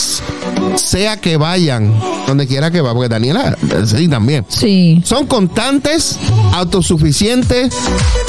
sea 0.76 1.20
que 1.20 1.37
vayan, 1.37 1.94
donde 2.26 2.46
quiera 2.46 2.70
que 2.70 2.81
va, 2.81 2.92
porque 2.92 3.09
Daniela 3.09 3.57
sí 3.85 4.09
también. 4.09 4.44
Sí. 4.48 5.02
Son 5.05 5.26
constantes, 5.26 6.18
autosuficientes, 6.52 7.74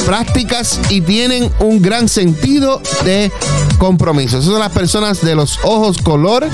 prácticas 0.06 0.80
y 0.90 1.02
tienen 1.02 1.52
un 1.60 1.82
gran 1.82 2.08
sentido 2.08 2.82
de 3.04 3.32
compromiso. 3.78 4.38
Esas 4.38 4.52
son 4.52 4.60
las 4.60 4.72
personas 4.72 5.22
de 5.22 5.36
los 5.36 5.60
ojos 5.64 5.98
color 5.98 6.48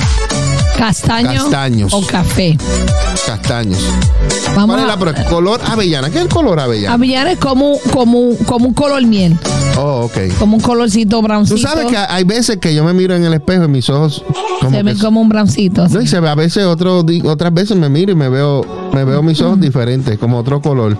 Castaño 0.83 1.43
Castaños. 1.43 1.93
o 1.93 2.05
café. 2.05 2.57
castaños. 3.25 3.79
Vamos 4.53 4.75
¿Cuál 4.75 4.81
es 5.11 5.15
la 5.17 5.29
color 5.29 5.61
avellana? 5.65 6.09
¿Qué 6.09 6.17
es 6.17 6.23
el 6.23 6.29
color 6.29 6.59
avellana? 6.59 6.95
Avellana 6.95 7.31
es 7.31 7.39
como, 7.39 7.79
como, 7.93 8.35
como 8.45 8.67
un 8.67 8.73
color 8.73 9.01
miel, 9.05 9.39
Oh, 9.77 10.01
ok. 10.11 10.37
como 10.37 10.57
un 10.57 10.61
colorcito 10.61 11.21
browncito. 11.21 11.55
Tú 11.55 11.61
sabes 11.61 11.85
que 11.87 11.95
hay 11.95 12.25
veces 12.25 12.57
que 12.57 12.75
yo 12.75 12.83
me 12.83 12.91
miro 12.91 13.15
en 13.15 13.23
el 13.23 13.33
espejo 13.33 13.63
y 13.63 13.67
mis 13.69 13.89
ojos 13.89 14.25
como 14.59 14.75
se 14.75 14.83
ven 14.83 14.97
como 14.99 15.21
un 15.21 15.29
browncito. 15.29 15.87
No, 15.87 16.01
y 16.01 16.07
se 16.07 16.19
ve 16.19 16.27
a 16.27 16.35
veces 16.35 16.65
otro, 16.65 17.05
otras 17.23 17.53
veces 17.53 17.77
me 17.77 17.87
miro 17.87 18.11
y 18.11 18.15
me 18.15 18.27
veo, 18.27 18.65
me 18.93 19.03
veo 19.03 19.21
mis 19.23 19.41
ojos 19.41 19.59
diferentes, 19.59 20.17
como 20.19 20.37
otro 20.37 20.61
color, 20.61 20.97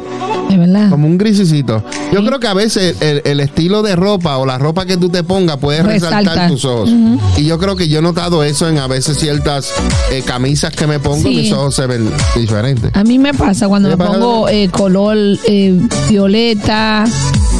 de 0.49 0.58
verdad. 0.58 0.89
como 0.89 1.08
un 1.08 1.17
grisicito. 1.17 1.84
Yo 2.12 2.19
Sí. 2.21 2.25
creo 2.27 2.39
que 2.39 2.47
a 2.47 2.53
veces 2.53 2.95
el, 3.01 3.21
el 3.25 3.39
estilo 3.39 3.82
de 3.84 3.95
ropa 3.95 4.38
o 4.38 4.45
la 4.45 4.58
ropa 4.58 4.86
que 4.86 4.97
tú 4.97 5.10
te 5.10 5.23
pongas 5.23 5.58
puede 5.58 5.82
resaltar 5.84 6.23
Resalta. 6.23 6.47
tus 6.47 6.65
ojos. 6.65 6.89
Y 7.38 7.45
yo 7.45 7.58
creo 7.60 7.75
que 7.75 7.88
yo 7.88 7.99
he 7.99 8.01
notado 8.01 8.43
eso 8.43 8.67
en 8.67 8.77
a 8.79 8.88
veces 8.88 9.17
ciertas 9.17 9.71
eh, 10.12 10.23
camisas 10.25 10.73
que 10.75 10.88
me 10.88 10.99
pongo, 10.99 11.21
Sí. 11.21 11.36
mis 11.36 11.51
ojos 11.51 11.75
se 11.75 11.86
ven 11.88 12.10
diferentes. 12.36 12.91
A 12.95 13.03
mí 13.03 13.17
me 13.19 13.34
pasa 13.34 13.67
cuando 13.67 13.89
¿Te 13.89 13.95
me 13.95 14.03
pasa? 14.06 14.19
pongo 14.19 14.49
eh, 14.49 14.69
color 14.69 15.17
eh, 15.47 15.79
violeta 16.10 17.06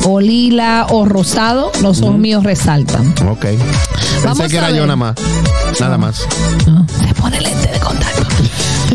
o 0.05 0.19
lila 0.19 0.87
o 0.89 1.05
rosado, 1.05 1.71
los 1.81 2.01
ojos 2.01 2.17
míos 2.17 2.43
resaltan. 2.43 3.13
Ok. 3.29 3.41
Pensé 3.41 3.59
Vamos 4.25 4.47
que 4.49 4.55
a 4.55 4.59
era 4.59 4.67
ver. 4.69 4.77
yo 4.77 4.83
nada 4.85 4.95
más. 4.95 5.15
Nada 5.79 5.97
más. 5.97 6.27
No, 6.67 6.85
se 6.87 7.13
pone. 7.15 7.37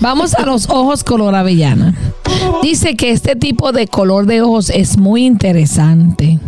Vamos 0.09 0.35
a 0.35 0.47
los 0.47 0.71
ojos 0.71 1.05
color 1.05 1.35
avellana. 1.35 1.95
Dice 2.63 2.97
que 2.97 3.11
este 3.11 3.37
tipo 3.37 3.73
de 3.73 3.87
color 3.87 4.25
de 4.25 4.41
ojos 4.41 4.71
es 4.71 4.97
muy 4.97 5.27
interesante. 5.27 6.39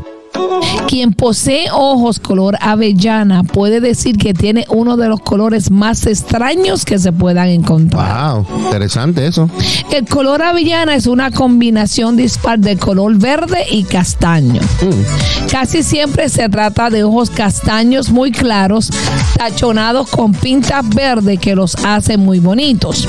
Quien 0.89 1.13
posee 1.13 1.71
ojos 1.73 2.19
color 2.19 2.57
avellana 2.61 3.45
puede 3.45 3.81
decir 3.81 4.17
que 4.17 4.35
tiene 4.35 4.67
uno 4.69 4.97
de 4.97 5.09
los 5.09 5.21
colores 5.21 5.71
más 5.71 6.07
extraños 6.07 6.85
que 6.85 6.99
se 6.99 7.13
puedan 7.13 7.49
encontrar. 7.49 8.35
Wow, 8.35 8.47
interesante 8.65 9.27
eso. 9.27 9.49
El 9.93 10.07
color 10.07 10.43
avellana 10.43 10.95
es 10.95 11.07
una 11.07 11.31
combinación 11.31 12.17
dispar 12.17 12.59
de 12.59 12.77
color 12.77 13.17
verde 13.17 13.65
y 13.71 13.85
castaño. 13.85 14.61
Mm. 14.61 15.49
Casi 15.51 15.83
siempre 15.83 16.29
se 16.29 16.49
trata 16.49 16.91
de 16.91 17.05
ojos 17.05 17.31
castaños 17.31 18.11
muy 18.11 18.33
claros, 18.33 18.91
tachonados 19.37 20.09
con 20.11 20.33
pintas 20.33 20.89
verdes 20.89 21.39
que 21.39 21.55
los 21.55 21.77
hacen 21.85 22.21
muy 22.21 22.41
bonitos. 22.41 23.07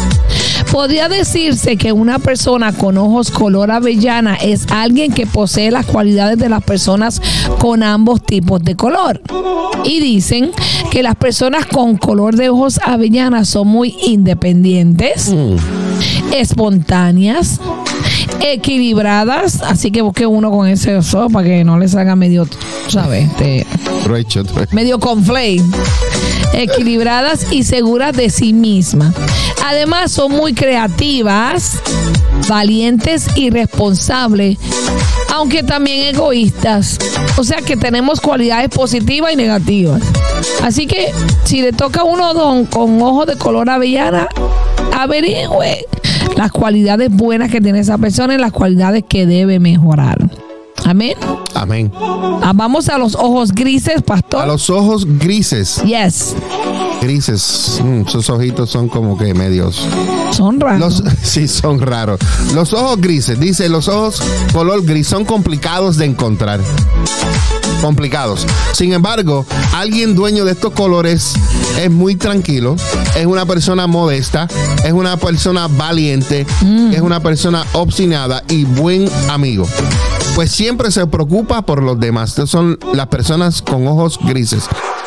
Podría 0.72 1.10
decirse 1.10 1.76
que 1.76 1.92
una 1.92 2.18
persona 2.20 2.72
con 2.72 2.98
ojos 2.98 3.30
color 3.30 3.72
avellana 3.72 4.36
es 4.36 4.68
alguien 4.72 5.12
que 5.12 5.28
posee 5.28 5.70
las 5.70 5.86
cualidades 5.86 6.38
de 6.38 6.48
las 6.48 6.64
personas 6.64 7.22
con 7.60 7.84
ambos 7.84 8.24
tipos 8.24 8.64
de 8.64 8.76
color. 8.76 9.22
Y 9.84 10.00
dicen 10.00 10.52
que 10.90 11.04
las 11.04 11.16
personas 11.16 11.66
con 11.66 11.98
color 11.98 12.36
de 12.36 12.50
ojos 12.50 12.80
avellana 12.84 13.44
son 13.44 13.68
muy 13.68 13.96
independientes, 14.06 15.34
espontáneas, 16.34 17.60
equilibradas, 18.40 19.62
así 19.64 19.92
que 19.92 20.02
busque 20.02 20.26
uno 20.26 20.52
con 20.52 20.68
ese 20.68 20.96
oso 20.96 21.30
para 21.30 21.48
que 21.48 21.64
no 21.64 21.78
le 21.80 21.88
salga 21.88 22.16
medio, 22.16 22.48
¿sabes? 22.88 23.30
Este, 23.32 23.66
medio 24.72 25.00
conflate. 25.00 25.64
Equilibradas 26.54 27.52
y 27.52 27.64
seguras 27.64 28.16
de 28.16 28.30
sí 28.30 28.54
mismas. 28.54 29.14
Además, 29.66 30.12
son 30.12 30.32
muy 30.32 30.54
creativas, 30.54 31.82
valientes 32.48 33.28
y 33.36 33.50
responsables, 33.50 34.58
aunque 35.34 35.64
también 35.64 36.16
egoístas. 36.16 36.98
O 37.38 37.44
sea 37.44 37.62
que 37.62 37.78
tenemos 37.78 38.20
cualidades 38.20 38.70
positivas 38.70 39.34
y 39.34 39.36
negativas. 39.36 40.02
Así 40.64 40.88
que 40.88 41.12
si 41.44 41.62
le 41.62 41.72
toca 41.74 42.02
a 42.02 42.04
uno 42.04 42.34
don 42.34 42.66
con 42.66 43.02
ojos 43.02 43.28
de 43.28 43.38
color 43.38 43.70
avellana, 43.70 44.28
averigüe 44.98 45.86
las 46.36 46.52
cualidades 46.52 47.10
buenas 47.12 47.52
que 47.52 47.62
tiene 47.62 47.80
esa 47.80 47.98
persona 47.98 48.36
y 48.36 48.38
las 48.38 48.52
cualidades 48.52 49.04
que 49.08 49.26
debe 49.26 49.60
mejorar. 49.60 50.18
Amén. 50.92 51.16
Amén. 51.56 51.90
Ah, 52.44 52.52
Vamos 52.54 52.90
a 52.90 52.98
los 52.98 53.16
ojos 53.16 53.54
grises, 53.54 54.02
pastor. 54.02 54.42
A 54.42 54.46
los 54.46 54.70
ojos 54.70 55.06
grises. 55.08 55.82
Yes. 55.86 56.36
Grises. 57.00 57.80
Mm, 57.82 58.06
sus 58.08 58.30
ojitos 58.30 58.70
son 58.70 58.90
como 58.90 59.18
que 59.18 59.34
medios. 59.34 59.88
Son 60.32 60.60
raros. 60.60 61.02
Los, 61.02 61.04
sí, 61.24 61.48
son 61.48 61.80
raros. 61.80 62.20
Los 62.54 62.74
ojos 62.74 63.00
grises, 63.00 63.40
dice, 63.40 63.70
los 63.70 63.88
ojos 63.88 64.22
color 64.52 64.84
gris 64.84 65.08
son 65.08 65.24
complicados 65.24 65.96
de 65.96 66.08
encontrar. 66.08 66.60
Complicados. 67.82 68.46
Sin 68.74 68.92
embargo, 68.92 69.46
alguien 69.74 70.14
dueño 70.14 70.44
de 70.44 70.52
estos 70.52 70.74
colores 70.74 71.36
es 71.80 71.90
muy 71.90 72.16
tranquilo, 72.16 72.76
es 73.16 73.26
una 73.26 73.46
persona 73.46 73.88
modesta, 73.88 74.50
es 74.84 74.92
una 74.92 75.16
persona 75.16 75.70
valiente, 75.70 76.46
es 76.92 77.00
una 77.00 77.22
persona 77.22 77.66
obstinada 77.72 78.44
y 78.50 78.66
buen 78.66 79.10
amigo. 79.30 79.66
Pues 80.36 80.52
siempre 80.52 80.92
se 80.92 81.06
preocupa 81.08 81.62
por 81.62 81.84
los 81.84 82.00
demás. 82.00 82.30
Estas 82.30 82.50
son 82.50 82.80
las 82.94 83.08
personas 83.08 83.62
con 83.62 83.88
ojos 83.88 84.18
grises. 84.24 84.66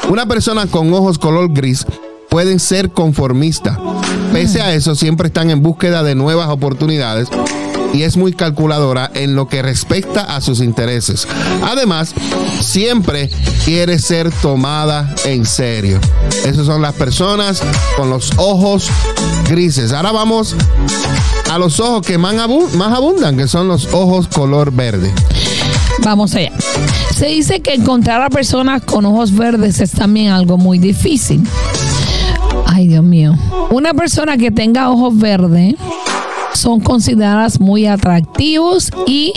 Una 0.08 0.26
persona 0.26 0.66
con 0.66 0.92
ojos 0.92 1.18
color 1.18 1.52
gris 1.52 1.87
pueden 2.28 2.60
ser 2.60 2.90
conformistas. 2.90 3.78
pese 4.32 4.60
a 4.60 4.74
eso 4.74 4.94
siempre 4.94 5.28
están 5.28 5.50
en 5.50 5.62
búsqueda 5.62 6.02
de 6.02 6.14
nuevas 6.14 6.48
oportunidades 6.48 7.28
y 7.94 8.02
es 8.02 8.16
muy 8.16 8.33
calculadora 8.33 9.11
en 9.14 9.35
lo 9.37 9.48
que 9.48 9.62
respecta 9.62 10.22
a 10.22 10.40
sus 10.40 10.61
intereses. 10.61 11.26
Además, 11.62 12.12
siempre 12.61 13.30
quiere 13.64 13.98
ser 13.98 14.30
tomada 14.42 15.14
en 15.24 15.46
serio. 15.46 16.00
Esas 16.44 16.66
son 16.66 16.83
las 16.83 16.94
personas 16.94 17.62
con 17.96 18.11
los 18.11 18.33
ojos 18.37 18.88
grises. 19.48 19.92
Ahora 19.92 20.12
vamos 20.12 20.57
a 21.50 21.59
los 21.59 21.78
ojos 21.80 22.04
que 22.07 22.18
más, 22.18 22.35
abu- 22.37 22.68
más 22.76 22.92
abundan, 22.92 23.37
que 23.37 23.46
son 23.48 23.68
los 23.68 23.87
ojos 23.94 24.28
color 24.28 24.72
verde. 24.72 25.12
Vamos 26.02 26.35
allá. 26.35 26.50
Se 27.14 27.26
dice 27.26 27.61
que 27.61 27.74
encontrar 27.74 28.20
a 28.22 28.28
personas 28.28 28.83
con 28.83 29.07
ojos 29.07 29.33
verdes 29.35 29.80
es 29.80 29.92
también 29.92 30.33
algo 30.33 30.59
muy 30.59 30.78
difícil. 30.78 31.42
Ay, 32.66 32.88
Dios 32.88 33.04
mío. 33.04 33.37
Una 33.70 33.94
persona 33.94 34.37
que 34.37 34.50
tenga 34.50 34.90
ojos 34.90 35.16
verdes 35.16 35.74
son 36.64 36.81
consideradas 36.81 37.61
muy 37.61 37.85
atractivos 37.85 38.90
y 39.07 39.35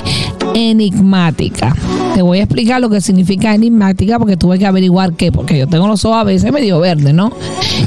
enigmáticas. 0.56 1.74
Te 2.16 2.22
voy 2.22 2.40
a 2.40 2.44
explicar 2.44 2.80
lo 2.80 2.90
que 2.90 3.02
significa 3.02 3.54
enigmática 3.54 4.18
porque 4.18 4.38
tuve 4.38 4.58
que 4.58 4.66
averiguar 4.66 5.12
qué, 5.12 5.34
porque 5.34 5.58
yo 5.58 5.68
tengo 5.68 5.90
los 5.90 6.06
ojos 6.06 6.20
a 6.20 6.24
veces 6.24 6.54
medio 6.54 6.80
verdes, 6.80 7.14
¿no? 7.14 7.34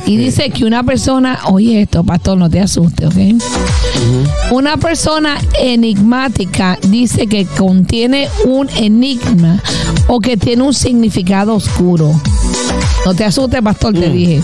Y 0.04 0.18
dice 0.18 0.50
que 0.50 0.66
una 0.66 0.82
persona, 0.82 1.38
oye 1.50 1.80
esto, 1.80 2.04
pastor, 2.04 2.36
no 2.36 2.50
te 2.50 2.60
asustes, 2.60 3.06
¿ok? 3.06 4.52
Una 4.52 4.76
persona 4.76 5.38
enigmática 5.58 6.78
dice 6.88 7.26
que 7.26 7.46
contiene 7.46 8.28
un 8.44 8.68
enigma 8.76 9.62
o 10.06 10.20
que 10.20 10.36
tiene 10.36 10.64
un 10.64 10.74
significado 10.74 11.54
oscuro. 11.54 12.12
No 13.06 13.14
te 13.14 13.24
asustes, 13.24 13.62
pastor, 13.62 13.94
te 13.94 14.10
dije. 14.10 14.42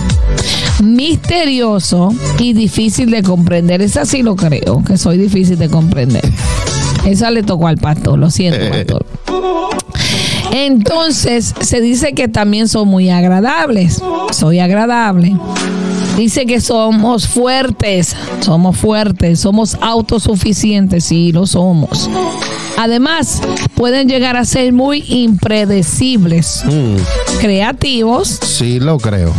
Misterioso 0.83 2.15
y 2.39 2.53
difícil 2.53 3.11
de 3.11 3.23
comprender. 3.23 3.83
Esa 3.83 4.05
sí 4.05 4.23
lo 4.23 4.37
creo, 4.37 4.83
que 4.85 4.97
soy 4.99 5.19
difícil 5.19 5.59
de 5.59 5.69
comprender. 5.69 6.25
Esa 7.05 7.31
le 7.31 7.43
tocó 7.43 7.69
al 7.69 7.79
pastor, 7.79 8.19
lo 8.19 8.31
siento, 8.31 8.69
pastor. 8.71 9.07
Entonces, 10.53 11.55
se 11.61 11.81
dice 11.81 12.15
que 12.15 12.29
también 12.29 12.69
son 12.69 12.89
muy 12.89 13.11
agradables. 13.11 14.03
Soy 14.33 14.59
agradable. 14.59 15.37
Dice 16.17 16.47
que 16.47 16.63
somos 16.63 17.29
fuertes, 17.29 18.17
somos 18.41 18.79
fuertes, 18.79 19.39
somos 19.39 19.77
autosuficientes, 19.83 21.05
sí, 21.05 21.31
lo 21.31 21.47
somos. 21.47 22.09
Además, 22.79 23.43
pueden 23.75 24.09
llegar 24.09 24.37
a 24.37 24.47
ser 24.47 24.73
muy 24.73 25.05
impredecibles, 25.09 26.63
creativos, 27.39 28.39
Sí, 28.43 28.81
lo 28.81 28.99
creo. 28.99 29.33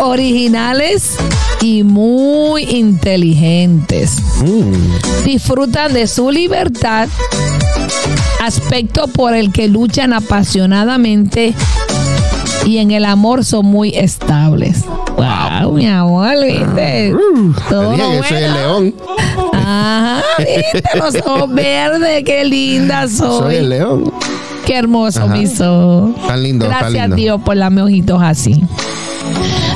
Originales 0.00 1.16
y 1.60 1.82
muy 1.82 2.64
inteligentes. 2.64 4.18
Mm. 4.40 5.24
Disfrutan 5.24 5.92
de 5.92 6.06
su 6.06 6.30
libertad, 6.30 7.08
aspecto 8.40 9.08
por 9.08 9.34
el 9.34 9.52
que 9.52 9.68
luchan 9.68 10.12
apasionadamente 10.12 11.54
y 12.64 12.78
en 12.78 12.90
el 12.90 13.04
amor 13.04 13.44
son 13.44 13.66
muy 13.66 13.90
estables. 13.90 14.84
Wow, 15.16 15.72
mi 15.72 15.86
amor, 15.86 16.34
¿viste? 16.44 17.14
Todo 17.68 17.90
Te 17.90 18.02
dije 18.02 18.20
que 18.20 18.28
soy 18.28 18.42
el 18.42 18.54
león. 18.54 18.94
Ajá, 19.52 20.22
¿viste? 20.38 20.82
Los 20.94 21.14
ojos 21.26 21.52
verdes, 21.54 22.24
qué 22.24 22.44
linda 22.44 23.08
soy. 23.08 23.38
Soy 23.38 23.56
el 23.56 23.68
león. 23.68 24.12
Qué 24.66 24.76
hermoso 24.76 25.24
Ajá. 25.24 25.34
mis 25.34 25.60
ojos. 25.60 26.14
Tan 26.26 26.42
lindo, 26.42 26.66
tan 26.66 26.78
Gracias 26.80 27.02
lindo. 27.02 27.16
Dios 27.16 27.40
por 27.44 27.56
darme 27.56 27.82
ojitos 27.82 28.22
así. 28.22 28.62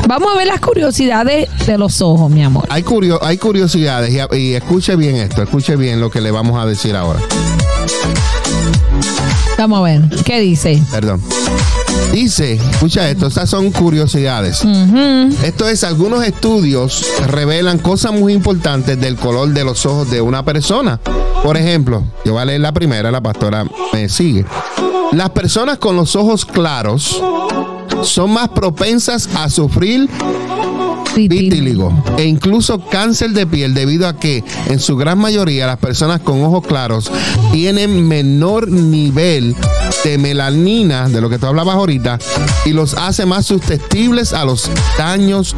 Vamos 0.09 0.33
a 0.33 0.37
ver 0.37 0.47
las 0.47 0.61
curiosidades 0.61 1.49
de 1.67 1.79
los 1.79 2.01
ojos, 2.01 2.31
mi 2.31 2.43
amor. 2.45 2.65
Hay, 2.71 2.83
curio- 2.83 3.19
hay 3.23 3.39
curiosidades 3.39 4.13
y, 4.33 4.37
y 4.37 4.55
escuche 4.55 4.95
bien 4.97 5.17
esto, 5.17 5.43
escuche 5.43 5.77
bien 5.77 6.01
lo 6.01 6.11
que 6.11 6.21
le 6.21 6.31
vamos 6.31 6.63
a 6.63 6.67
decir 6.67 6.95
ahora. 6.95 7.21
Vamos 9.59 9.79
a 9.81 9.83
ver, 9.83 10.03
¿qué 10.25 10.41
dice? 10.41 10.81
Perdón. 10.91 11.21
Dice, 12.13 12.53
escucha 12.55 13.09
esto, 13.11 13.27
estas 13.27 13.51
son 13.51 13.71
curiosidades. 13.73 14.63
Esto 15.43 15.69
es, 15.69 15.83
algunos 15.83 16.25
estudios 16.25 17.05
revelan 17.27 17.79
cosas 17.79 18.13
muy 18.13 18.33
importantes 18.33 18.99
del 19.01 19.17
color 19.17 19.49
de 19.49 19.65
los 19.65 19.85
ojos 19.87 20.11
de 20.11 20.21
una 20.21 20.45
persona. 20.45 21.01
Por 21.43 21.57
ejemplo, 21.57 22.05
yo 22.25 22.35
voy 22.35 22.43
a 22.43 22.45
leer 22.45 22.61
la 22.61 22.73
primera, 22.73 23.11
la 23.11 23.21
pastora 23.21 23.65
me 23.93 24.09
sigue. 24.09 24.45
Las 25.13 25.31
personas 25.31 25.79
con 25.79 25.97
los 25.97 26.15
ojos 26.17 26.45
claros 26.45 27.21
son 28.03 28.33
más 28.33 28.49
propensas 28.49 29.29
a 29.35 29.49
sufrir 29.49 30.09
vitíligo 31.17 31.93
e 32.19 32.25
incluso 32.25 32.79
cáncer 32.87 33.31
de 33.31 33.47
piel 33.47 33.75
debido 33.75 34.07
a 34.09 34.17
que 34.17 34.45
en 34.69 34.79
su 34.79 34.97
gran 34.97 35.19
mayoría 35.19 35.67
las 35.67 35.79
personas 35.79 36.21
con 36.21 36.43
ojos 36.43 36.67
claros 36.67 37.11
tienen 37.53 38.07
menor 38.07 38.69
nivel 38.71 39.57
de 40.05 40.19
melanina, 40.19 41.09
de 41.09 41.21
lo 41.21 41.29
que 41.31 41.39
tú 41.39 41.47
hablabas 41.47 41.77
ahorita, 41.77 42.19
y 42.65 42.71
los 42.73 42.95
hace 42.95 43.25
más 43.27 43.47
susceptibles 43.47 44.33
a 44.33 44.45
los 44.45 44.71
daños 44.99 45.57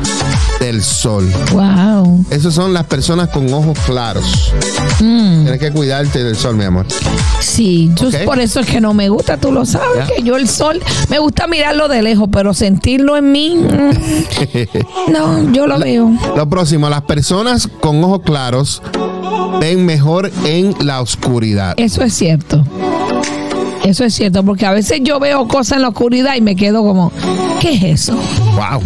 del 0.61 0.83
sol. 0.83 1.31
Wow. 1.53 2.25
Esas 2.31 2.55
son 2.55 2.73
las 2.73 2.85
personas 2.85 3.29
con 3.29 3.53
ojos 3.53 3.79
claros. 3.85 4.53
Mm, 5.01 5.43
Tienes 5.43 5.61
que 5.61 5.71
cuidarte 5.73 6.23
del 6.25 6.37
sol, 6.37 6.57
mi 6.57 6.65
amor. 6.65 6.87
sí, 7.41 7.91
yo 7.95 8.11
por 8.25 8.39
eso 8.39 8.61
es 8.61 8.67
que 8.67 8.81
no 8.81 8.95
me 8.95 9.09
gusta, 9.09 9.37
tú 9.39 9.53
lo 9.53 9.65
sabes, 9.67 10.11
que 10.11 10.23
yo 10.23 10.37
el 10.37 10.49
sol, 10.49 10.81
me 11.09 11.19
gusta 11.19 11.47
mirarlo 11.47 11.89
de 11.89 12.03
lejos, 12.03 12.29
pero 12.33 12.55
sentirlo 12.55 13.17
en 13.17 13.33
mí, 13.33 13.57
mm, 13.57 15.11
no, 15.13 15.39
yo 15.53 15.67
lo 15.67 15.79
veo. 15.79 16.11
Lo 16.37 16.49
próximo, 16.49 16.89
las 16.89 17.03
personas 17.03 17.69
con 17.81 18.03
ojos 18.05 18.23
claros 18.25 18.83
ven 19.61 19.85
mejor 19.85 20.31
en 20.45 20.75
la 20.81 21.01
oscuridad. 21.01 21.75
Eso 21.77 22.03
es 22.03 22.15
cierto. 22.15 22.65
Eso 23.85 24.05
es 24.05 24.15
cierto, 24.15 24.45
porque 24.45 24.67
a 24.67 24.73
veces 24.73 25.01
yo 25.03 25.19
veo 25.21 25.47
cosas 25.49 25.77
en 25.77 25.83
la 25.83 25.89
oscuridad 25.89 26.35
y 26.37 26.41
me 26.41 26.57
quedo 26.57 26.83
como, 26.83 27.13
¿qué 27.61 27.75
es 27.75 27.83
eso? 27.83 28.15
Wow. 28.55 28.83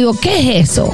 Digo, 0.00 0.14
¿qué 0.18 0.60
es 0.62 0.70
eso? 0.70 0.90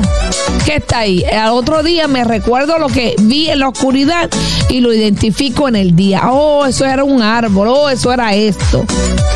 ¿Qué 0.64 0.79
está 0.79 0.99
ahí? 0.99 1.23
Al 1.23 1.51
otro 1.51 1.85
día 1.85 2.09
me 2.09 2.25
recuerdo 2.25 2.77
lo 2.79 2.88
que 2.88 3.14
vi 3.21 3.49
en 3.49 3.61
la 3.61 3.69
oscuridad 3.69 4.29
y 4.69 4.81
lo 4.81 4.92
identifico 4.92 5.69
en 5.69 5.77
el 5.77 5.95
día. 5.95 6.23
Oh, 6.29 6.66
eso 6.66 6.85
era 6.85 7.05
un 7.05 7.23
árbol, 7.23 7.69
oh, 7.69 7.88
eso 7.88 8.12
era 8.12 8.35
esto. 8.35 8.85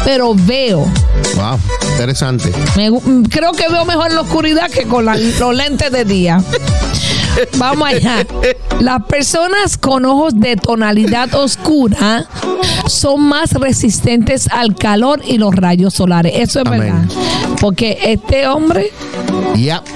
Pero 0.05 0.35
veo, 0.35 0.81
Wow. 1.37 1.61
Interesante. 1.93 2.53
me 2.75 2.91
creo 3.29 3.53
que 3.53 3.69
veo 3.71 3.85
mejor 3.85 4.09
en 4.09 4.17
la 4.17 4.23
oscuridad 4.23 4.69
que 4.69 4.83
con 4.89 5.05
la- 5.05 5.15
los 5.17 5.55
lentes 5.55 5.93
de 5.93 6.05
día. 6.05 6.43
Vamos 7.57 7.89
allá. 7.89 8.27
Las 8.81 9.05
personas 9.05 9.79
con 9.79 10.05
ojos 10.05 10.33
de 10.41 10.57
tonalidad 10.57 11.33
oscura 11.37 12.27
son 12.89 13.23
más 13.23 13.53
resistentes 13.53 14.49
al 14.51 14.75
calor 14.75 15.21
y 15.25 15.39
los 15.39 15.55
rayos 15.55 15.95
solares. 15.95 16.33
Eso 16.35 16.59
es 16.59 16.67
Amén. 16.67 16.81
verdad. 16.81 17.03
Porque 17.61 17.99
este 18.03 18.49
hombre 18.49 18.91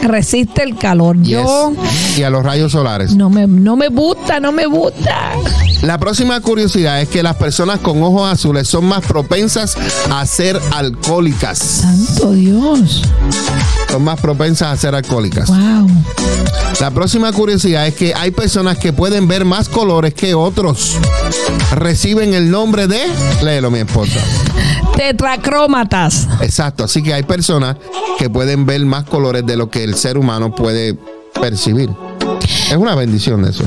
resiste 0.02 0.62
el 0.62 0.76
calor. 0.76 1.16
Yo. 1.22 1.72
Y 2.16 2.22
a 2.22 2.30
los 2.30 2.44
rayos 2.44 2.72
solares. 2.72 3.14
no 3.14 3.30
me, 3.30 3.46
no 3.46 3.76
me 3.76 3.88
gusta, 3.88 4.38
no 4.40 4.52
me 4.52 4.66
gusta. 4.66 5.32
La 5.82 5.98
próxima 5.98 6.40
curiosidad 6.40 7.00
es 7.00 7.08
que 7.08 7.22
las 7.22 7.36
personas 7.36 7.80
con 7.80 8.02
ojos 8.02 8.32
azules 8.32 8.68
son 8.68 8.86
más 8.86 9.04
propensas 9.04 9.76
a 10.10 10.24
ser 10.26 10.58
alcohólicas. 10.72 11.58
Santo 11.58 12.32
Dios. 12.32 13.02
Son 13.90 14.02
más 14.02 14.18
propensas 14.20 14.68
a 14.68 14.76
ser 14.76 14.94
alcohólicas. 14.94 15.48
Wow. 15.48 15.88
La 16.80 16.90
próxima 16.90 17.32
curiosidad 17.32 17.86
es 17.86 17.94
que 17.94 18.14
hay 18.14 18.30
personas 18.30 18.78
que 18.78 18.92
pueden 18.92 19.28
ver 19.28 19.44
más 19.44 19.68
colores 19.68 20.14
que 20.14 20.34
otros. 20.34 20.96
Reciben 21.72 22.34
el 22.34 22.50
nombre 22.50 22.86
de... 22.86 23.00
Léelo, 23.42 23.70
mi 23.70 23.80
esposa. 23.80 24.20
Tetracrómatas. 24.96 26.28
Exacto. 26.40 26.84
Así 26.84 27.02
que 27.02 27.14
hay 27.14 27.22
personas 27.22 27.76
que 28.18 28.30
pueden 28.30 28.66
ver 28.66 28.84
más 28.84 29.04
colores 29.04 29.44
de 29.46 29.56
lo 29.56 29.70
que 29.70 29.84
el 29.84 29.94
ser 29.94 30.18
humano 30.18 30.54
puede 30.54 30.96
percibir. 31.40 31.90
Es 32.70 32.76
una 32.76 32.94
bendición 32.94 33.44
eso. 33.44 33.62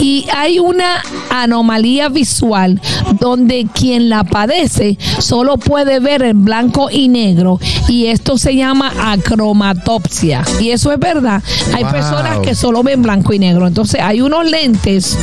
Y 0.00 0.26
hay 0.34 0.58
una 0.58 1.02
anomalía 1.30 2.08
visual 2.08 2.80
donde 3.20 3.66
quien 3.72 4.08
la 4.08 4.24
padece 4.24 4.98
solo 5.18 5.58
puede 5.58 6.00
ver 6.00 6.22
en 6.22 6.44
blanco 6.44 6.88
y 6.90 7.08
negro 7.08 7.58
y 7.88 8.06
esto 8.06 8.38
se 8.38 8.56
llama 8.56 8.92
acromatopsia. 9.12 10.42
Y 10.60 10.70
eso 10.70 10.92
es 10.92 10.98
verdad. 10.98 11.42
Hay 11.74 11.82
Wow. 11.84 11.92
personas 11.92 12.38
que 12.40 12.54
solo 12.54 12.82
ven 12.82 13.02
blanco 13.02 13.32
y 13.32 13.38
negro. 13.38 13.66
Entonces 13.66 14.00
hay 14.00 14.20
unos 14.20 14.48
lentes 14.50 15.16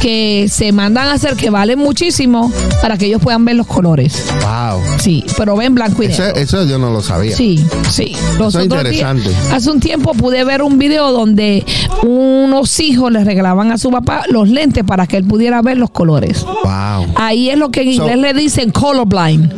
que 0.00 0.46
se 0.50 0.70
mandan 0.72 1.08
a 1.08 1.12
hacer 1.14 1.34
que 1.34 1.50
valen 1.50 1.78
muchísimo 1.78 2.52
para 2.82 2.96
que 2.96 3.06
ellos 3.06 3.20
puedan 3.22 3.44
ver 3.44 3.56
los 3.56 3.66
colores. 3.66 4.26
Wow. 4.42 4.80
Sí, 4.98 5.24
pero 5.36 5.56
ven 5.56 5.74
blanco 5.74 6.02
y 6.02 6.06
Eso, 6.06 6.22
negro. 6.22 6.38
eso 6.40 6.64
yo 6.66 6.78
no 6.78 6.90
lo 6.90 7.02
sabía. 7.02 7.34
Sí, 7.36 7.64
sí. 7.90 8.14
Los 8.38 8.54
Eso 8.54 8.60
es 8.60 8.68
días- 8.68 8.84
interesante. 8.84 9.30
hace 9.52 9.70
un 9.70 9.80
tiempo 9.80 10.12
pude 10.14 10.44
ver 10.44 10.62
un 10.62 10.78
video 10.78 11.10
donde 11.12 11.64
unos 12.02 12.78
hijos 12.80 13.10
le 13.12 13.24
regalaban 13.24 13.72
a 13.72 13.78
su 13.78 13.90
papá 13.90 14.22
los 14.30 14.48
lentes 14.48 14.84
para 14.84 15.06
que 15.06 15.16
él 15.16 15.24
pudiera 15.24 15.60
ver 15.62 15.76
los 15.78 15.90
colores. 15.90 16.44
Wow. 16.44 17.06
Ahí 17.16 17.50
es 17.50 17.58
lo 17.58 17.70
que 17.70 17.82
en 17.82 17.94
So- 17.96 18.02
inglés 18.08 18.18
le 18.34 18.40
dicen 18.40 18.70
colorblind, 18.70 19.52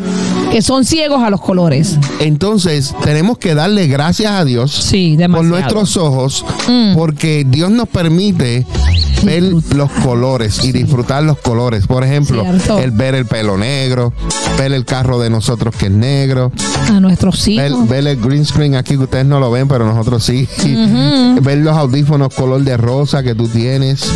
que 0.51 0.63
son 0.63 0.85
ciegos 0.85 1.23
a 1.23 1.31
los 1.31 1.41
colores. 1.41 1.99
Entonces, 2.21 2.95
tenemos 3.05 3.39
que 3.39 3.55
darle 3.55 3.87
gracias 3.87 4.33
a 4.33 4.45
Dios 4.45 4.73
Sí, 4.73 5.17
por. 5.31 5.45
Mm. 5.45 5.49
nuestros 5.49 5.97
ojos, 5.97 6.45
porque 6.95 7.45
Dios 7.49 7.71
nos 7.71 7.89
permite 7.89 8.67
ver 9.25 9.43
los 9.75 9.91
colores 10.05 10.65
y 10.65 10.73
disfrutar 10.73 11.23
los 11.23 11.39
colores. 11.39 11.87
Por 11.87 12.05
ejemplo, 12.05 12.43
Cierto. 12.43 12.79
el 12.79 12.91
ver 12.93 13.15
el 13.15 13.27
pelo 13.27 13.57
negro, 13.57 14.13
ver 14.59 14.73
el 14.73 14.85
carro 14.85 15.19
de 15.19 15.31
nosotros 15.31 15.75
que 15.77 15.87
es 15.87 15.93
negro, 15.93 16.53
a 16.89 17.01
nuestros 17.01 17.45
ver, 17.47 17.71
hijos. 17.71 17.89
ver 17.89 18.07
el 18.07 18.17
green 18.21 18.45
screen 18.45 18.75
aquí 18.75 18.97
que 18.97 19.05
ustedes 19.05 19.27
no 19.27 19.39
lo 19.41 19.51
ven, 19.51 19.69
pero 19.69 19.85
nosotros 19.87 20.25
sí. 20.25 20.49
Ver 21.43 21.59
los 21.59 21.77
audífonos 21.77 22.35
color 22.35 22.63
de 22.63 22.77
rosa 22.77 23.23
que 23.23 23.35
tú 23.35 23.49
tienes. 23.49 24.11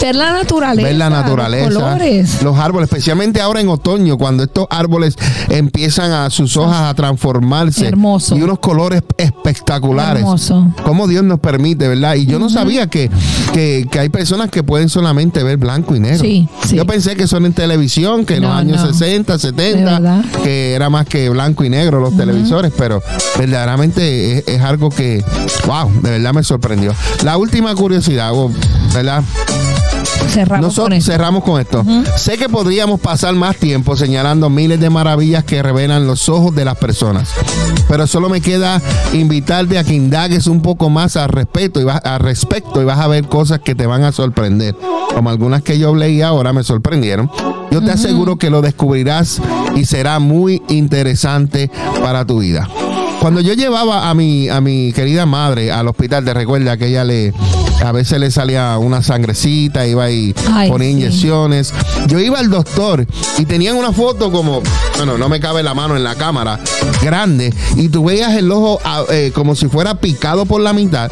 Ver 0.00 0.16
la 0.16 0.32
naturaleza. 0.32 0.86
ver 0.88 0.96
la 0.96 1.10
los 1.10 1.18
naturaleza, 1.18 1.68
colores. 1.68 2.42
los 2.42 2.58
árboles, 2.58 2.88
especialmente 2.88 3.40
ahora 3.40 3.60
en 3.60 3.68
otoño, 3.68 4.16
cuando 4.16 4.42
estos 4.44 4.66
árboles 4.70 5.16
empiezan 5.48 6.12
a 6.12 6.30
sus 6.30 6.56
hojas 6.56 6.82
a 6.82 6.94
transformarse 6.94 7.86
Hermoso. 7.86 8.36
y 8.36 8.42
unos 8.42 8.58
colores 8.60 9.02
espectaculares. 9.18 10.22
Hermoso. 10.22 10.68
Como 10.84 11.06
Dios 11.06 11.24
nos 11.24 11.40
permite, 11.40 11.88
¿verdad? 11.88 12.14
Y 12.14 12.26
yo 12.26 12.38
no 12.38 12.48
sabía 12.48 12.86
que, 12.86 13.10
que, 13.52 13.86
que 13.90 13.98
hay 13.98 14.08
personas 14.08 14.49
que 14.50 14.62
pueden 14.62 14.88
solamente 14.88 15.42
ver 15.42 15.56
blanco 15.56 15.94
y 15.96 16.00
negro. 16.00 16.20
Sí, 16.20 16.48
sí. 16.66 16.76
Yo 16.76 16.86
pensé 16.86 17.16
que 17.16 17.26
son 17.26 17.46
en 17.46 17.52
televisión, 17.52 18.24
que 18.26 18.36
en 18.36 18.42
los 18.42 18.52
años 18.52 18.80
no. 18.84 18.92
60, 18.92 19.32
De 19.34 19.38
70, 19.38 19.98
verdad. 20.00 20.24
que 20.42 20.74
era 20.74 20.90
más 20.90 21.06
que 21.06 21.28
blanco 21.30 21.64
y 21.64 21.70
negro 21.70 22.00
los 22.00 22.16
televisores, 22.16 22.72
pero 22.76 23.02
verdaderamente 23.38 24.38
es, 24.38 24.48
es 24.48 24.60
algo 24.62 24.90
que, 24.90 25.24
wow, 25.66 25.90
de 26.02 26.10
verdad 26.10 26.32
me 26.34 26.42
sorprendió. 26.44 26.94
La 27.24 27.36
última 27.36 27.74
curiosidad, 27.74 28.32
¿verdad? 28.94 29.22
Cerramos 30.28 30.48
con 30.48 30.60
Nosotros 30.60 30.98
esto. 30.98 31.12
cerramos 31.12 31.44
con 31.44 31.60
esto. 31.60 31.84
Sé 32.16 32.36
que 32.38 32.48
podríamos 32.48 33.00
pasar 33.00 33.34
más 33.34 33.56
tiempo 33.56 33.96
señalando 33.96 34.48
miles 34.50 34.80
de 34.80 34.90
maravillas 34.90 35.44
que 35.44 35.62
revelan 35.62 36.06
los 36.06 36.28
ojos 36.28 36.54
de 36.54 36.64
las 36.64 36.76
personas, 36.76 37.30
pero 37.88 38.06
solo 38.06 38.28
me 38.28 38.40
queda 38.40 38.80
invitarte 39.12 39.78
a 39.78 39.84
que 39.84 39.94
indagues 39.94 40.46
un 40.46 40.62
poco 40.62 40.88
más 40.90 41.16
al 41.16 41.28
respecto 41.30 41.80
y 41.80 41.84
vas, 41.84 42.00
al 42.04 42.20
respecto 42.20 42.80
y 42.80 42.84
vas 42.84 42.98
a 43.00 43.08
ver 43.08 43.26
cosas 43.26 43.60
que 43.60 43.74
te 43.74 43.86
van 43.86 44.04
a 44.04 44.12
sorprender, 44.12 44.76
como 45.14 45.30
algunas 45.30 45.62
que 45.62 45.78
yo 45.78 45.94
leí 45.94 46.22
ahora 46.22 46.52
me 46.52 46.62
sorprendieron. 46.62 47.30
Yo 47.70 47.80
te 47.82 47.92
aseguro 47.92 48.36
que 48.36 48.50
lo 48.50 48.62
descubrirás 48.62 49.40
y 49.76 49.84
será 49.84 50.18
muy 50.18 50.62
interesante 50.68 51.70
para 52.02 52.24
tu 52.24 52.40
vida. 52.40 52.68
Cuando 53.20 53.40
yo 53.40 53.52
llevaba 53.52 54.08
a 54.08 54.14
mi, 54.14 54.48
a 54.48 54.60
mi 54.60 54.92
querida 54.92 55.26
madre 55.26 55.70
al 55.70 55.86
hospital, 55.88 56.24
te 56.24 56.32
recuerda 56.34 56.76
que 56.76 56.86
ella 56.88 57.04
le 57.04 57.32
a 57.84 57.92
veces 57.92 58.20
le 58.20 58.30
salía 58.30 58.76
una 58.78 59.02
sangrecita, 59.02 59.86
iba 59.86 60.10
y 60.10 60.34
Ay, 60.52 60.68
ponía 60.70 60.88
sí. 60.88 60.92
inyecciones. 60.92 61.72
Yo 62.06 62.18
iba 62.18 62.38
al 62.38 62.50
doctor 62.50 63.06
y 63.38 63.44
tenían 63.46 63.76
una 63.76 63.92
foto 63.92 64.30
como, 64.30 64.60
bueno, 64.96 65.16
no 65.18 65.28
me 65.28 65.40
cabe 65.40 65.62
la 65.62 65.74
mano 65.74 65.96
en 65.96 66.04
la 66.04 66.14
cámara, 66.14 66.58
grande, 67.02 67.52
y 67.76 67.88
tú 67.88 68.04
veías 68.04 68.34
el 68.34 68.50
ojo 68.52 68.78
ah, 68.84 69.04
eh, 69.10 69.32
como 69.34 69.54
si 69.54 69.68
fuera 69.68 69.94
picado 69.94 70.44
por 70.46 70.60
la 70.60 70.72
mitad 70.72 71.10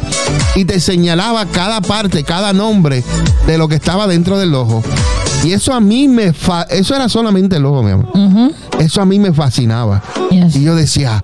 y 0.55 0.65
te 0.65 0.79
señalaba 0.79 1.45
cada 1.47 1.81
parte, 1.81 2.23
cada 2.23 2.53
nombre 2.53 3.03
de 3.47 3.57
lo 3.57 3.67
que 3.67 3.75
estaba 3.75 4.07
dentro 4.07 4.37
del 4.37 4.53
ojo. 4.55 4.83
Y 5.43 5.53
eso 5.53 5.73
a 5.73 5.79
mí 5.79 6.07
me, 6.09 6.33
fa- 6.33 6.67
eso 6.69 6.95
era 6.95 7.07
solamente 7.07 7.55
el 7.55 7.65
ojo, 7.65 7.81
mi 7.81 7.91
amor. 7.91 8.09
Eso 8.77 9.01
a 9.01 9.05
mí 9.05 9.19
me 9.19 9.31
fascinaba. 9.31 10.03
Yes. 10.31 10.55
Y 10.57 10.63
yo 10.63 10.75
decía, 10.75 11.23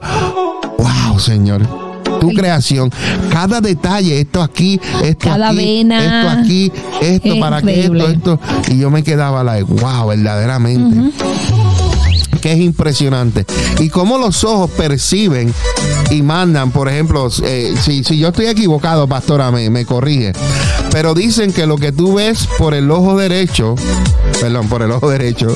wow, 0.77 1.19
Señor. 1.19 1.84
Tu 2.29 2.33
creación, 2.33 2.91
cada 3.31 3.61
detalle, 3.61 4.19
esto 4.21 4.41
aquí, 4.41 4.79
esto 5.03 5.27
Cada 5.29 5.49
aquí, 5.49 5.57
vena. 5.57 6.03
esto 6.03 6.39
aquí, 6.41 6.71
esto 7.01 7.33
Es 7.33 7.39
para 7.39 7.59
increíble. 7.59 8.05
esto, 8.11 8.33
esto. 8.33 8.71
Y 8.73 8.79
yo 8.79 8.89
me 8.89 9.03
quedaba 9.03 9.43
like, 9.43 9.65
wow, 9.71 10.07
verdaderamente. 10.07 11.11
Que 12.45 12.51
es 12.51 12.59
impresionante. 12.59 13.43
Y 13.79 13.89
cómo 13.89 14.19
los 14.19 14.43
ojos 14.43 14.69
perciben 14.69 15.51
y 16.11 16.21
mandan, 16.21 16.69
por 16.69 16.87
ejemplo, 16.87 17.27
eh, 17.41 17.73
si, 17.81 18.03
si 18.03 18.19
yo 18.19 18.27
estoy 18.27 18.45
equivocado, 18.45 19.07
pastora, 19.07 19.49
me, 19.49 19.71
me 19.71 19.83
corrige. 19.83 20.33
Pero 20.91 21.15
dicen 21.15 21.51
que 21.51 21.65
lo 21.65 21.77
que 21.77 21.91
tú 21.91 22.13
ves 22.13 22.47
por 22.59 22.75
el 22.75 22.91
ojo 22.91 23.17
derecho, 23.17 23.73
perdón, 24.39 24.69
por 24.69 24.83
el 24.83 24.91
ojo 24.91 25.09
derecho, 25.09 25.47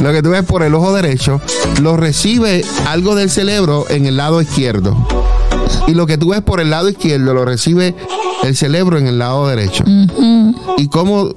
lo 0.00 0.10
que 0.10 0.22
tú 0.22 0.30
ves 0.30 0.42
por 0.44 0.62
el 0.62 0.74
ojo 0.74 0.94
derecho, 0.94 1.38
lo 1.82 1.98
recibe 1.98 2.64
algo 2.86 3.14
del 3.14 3.28
cerebro 3.28 3.84
en 3.90 4.06
el 4.06 4.16
lado 4.16 4.40
izquierdo. 4.40 4.96
Y 5.86 5.92
lo 5.92 6.06
que 6.06 6.16
tú 6.16 6.30
ves 6.30 6.40
por 6.40 6.60
el 6.60 6.70
lado 6.70 6.88
izquierdo 6.88 7.34
lo 7.34 7.44
recibe 7.44 7.94
el 8.42 8.56
cerebro 8.56 8.96
en 8.96 9.06
el 9.06 9.18
lado 9.18 9.46
derecho. 9.48 9.84
Y 10.78 10.88
cómo 10.88 11.34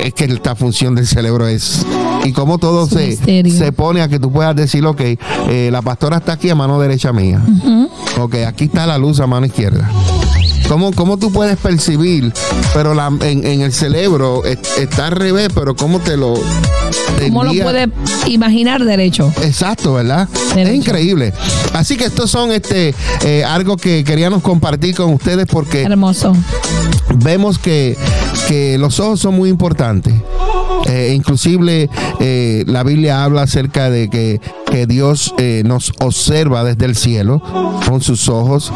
es 0.00 0.14
que 0.14 0.24
esta 0.24 0.54
función 0.54 0.94
del 0.94 1.06
cerebro 1.06 1.46
es. 1.46 1.84
Y 2.24 2.32
cómo 2.32 2.58
todo 2.58 2.86
se, 2.86 3.16
se 3.16 3.72
pone 3.72 4.00
a 4.00 4.08
que 4.08 4.18
tú 4.18 4.32
puedas 4.32 4.56
decir, 4.56 4.84
ok, 4.86 5.00
eh, 5.00 5.68
la 5.70 5.82
pastora 5.82 6.18
está 6.18 6.32
aquí 6.32 6.48
a 6.50 6.54
mano 6.54 6.80
derecha 6.80 7.12
mía. 7.12 7.42
Ok, 8.18 8.36
aquí 8.46 8.64
está 8.64 8.86
la 8.86 8.96
luz 8.98 9.20
a 9.20 9.26
mano 9.26 9.46
izquierda. 9.46 9.90
¿Cómo, 10.74 10.90
cómo 10.90 11.16
tú 11.18 11.30
puedes 11.30 11.56
percibir, 11.56 12.32
pero 12.72 12.94
la, 12.94 13.06
en, 13.20 13.46
en 13.46 13.60
el 13.60 13.72
cerebro 13.72 14.44
es- 14.44 14.58
está 14.76 15.06
al 15.06 15.12
revés, 15.12 15.48
pero 15.54 15.76
cómo 15.76 16.00
te 16.00 16.16
lo... 16.16 16.34
te 17.16 17.28
¿Cómo 17.28 17.44
lo 17.44 17.50
envía- 17.52 17.62
puede 17.62 17.88
imaginar 18.26 18.84
derecho? 18.84 19.32
Exacto, 19.44 19.94
¿verdad? 19.94 20.28
Derecho. 20.52 20.70
Es 20.72 20.74
increíble. 20.76 21.32
Así 21.74 21.96
que 21.96 22.06
estos 22.06 22.28
son 22.28 22.50
este 22.50 22.92
eh, 23.24 23.44
algo 23.44 23.76
que 23.76 24.02
queríamos 24.02 24.42
compartir 24.42 24.96
con 24.96 25.14
ustedes 25.14 25.46
porque 25.46 25.82
Hermoso. 25.82 26.34
vemos 27.22 27.60
que, 27.60 27.96
que 28.48 28.76
los 28.76 28.98
ojos 28.98 29.20
son 29.20 29.36
muy 29.36 29.50
importantes. 29.50 30.12
Eh, 30.86 31.12
inclusive 31.16 31.88
eh, 32.20 32.64
la 32.66 32.82
Biblia 32.82 33.24
habla 33.24 33.42
acerca 33.42 33.88
de 33.90 34.08
que, 34.10 34.40
que 34.70 34.86
Dios 34.86 35.34
eh, 35.38 35.62
nos 35.64 35.92
observa 36.00 36.62
desde 36.64 36.84
el 36.86 36.94
cielo 36.96 37.42
con 37.88 38.00
sus 38.02 38.28
ojos. 38.28 38.72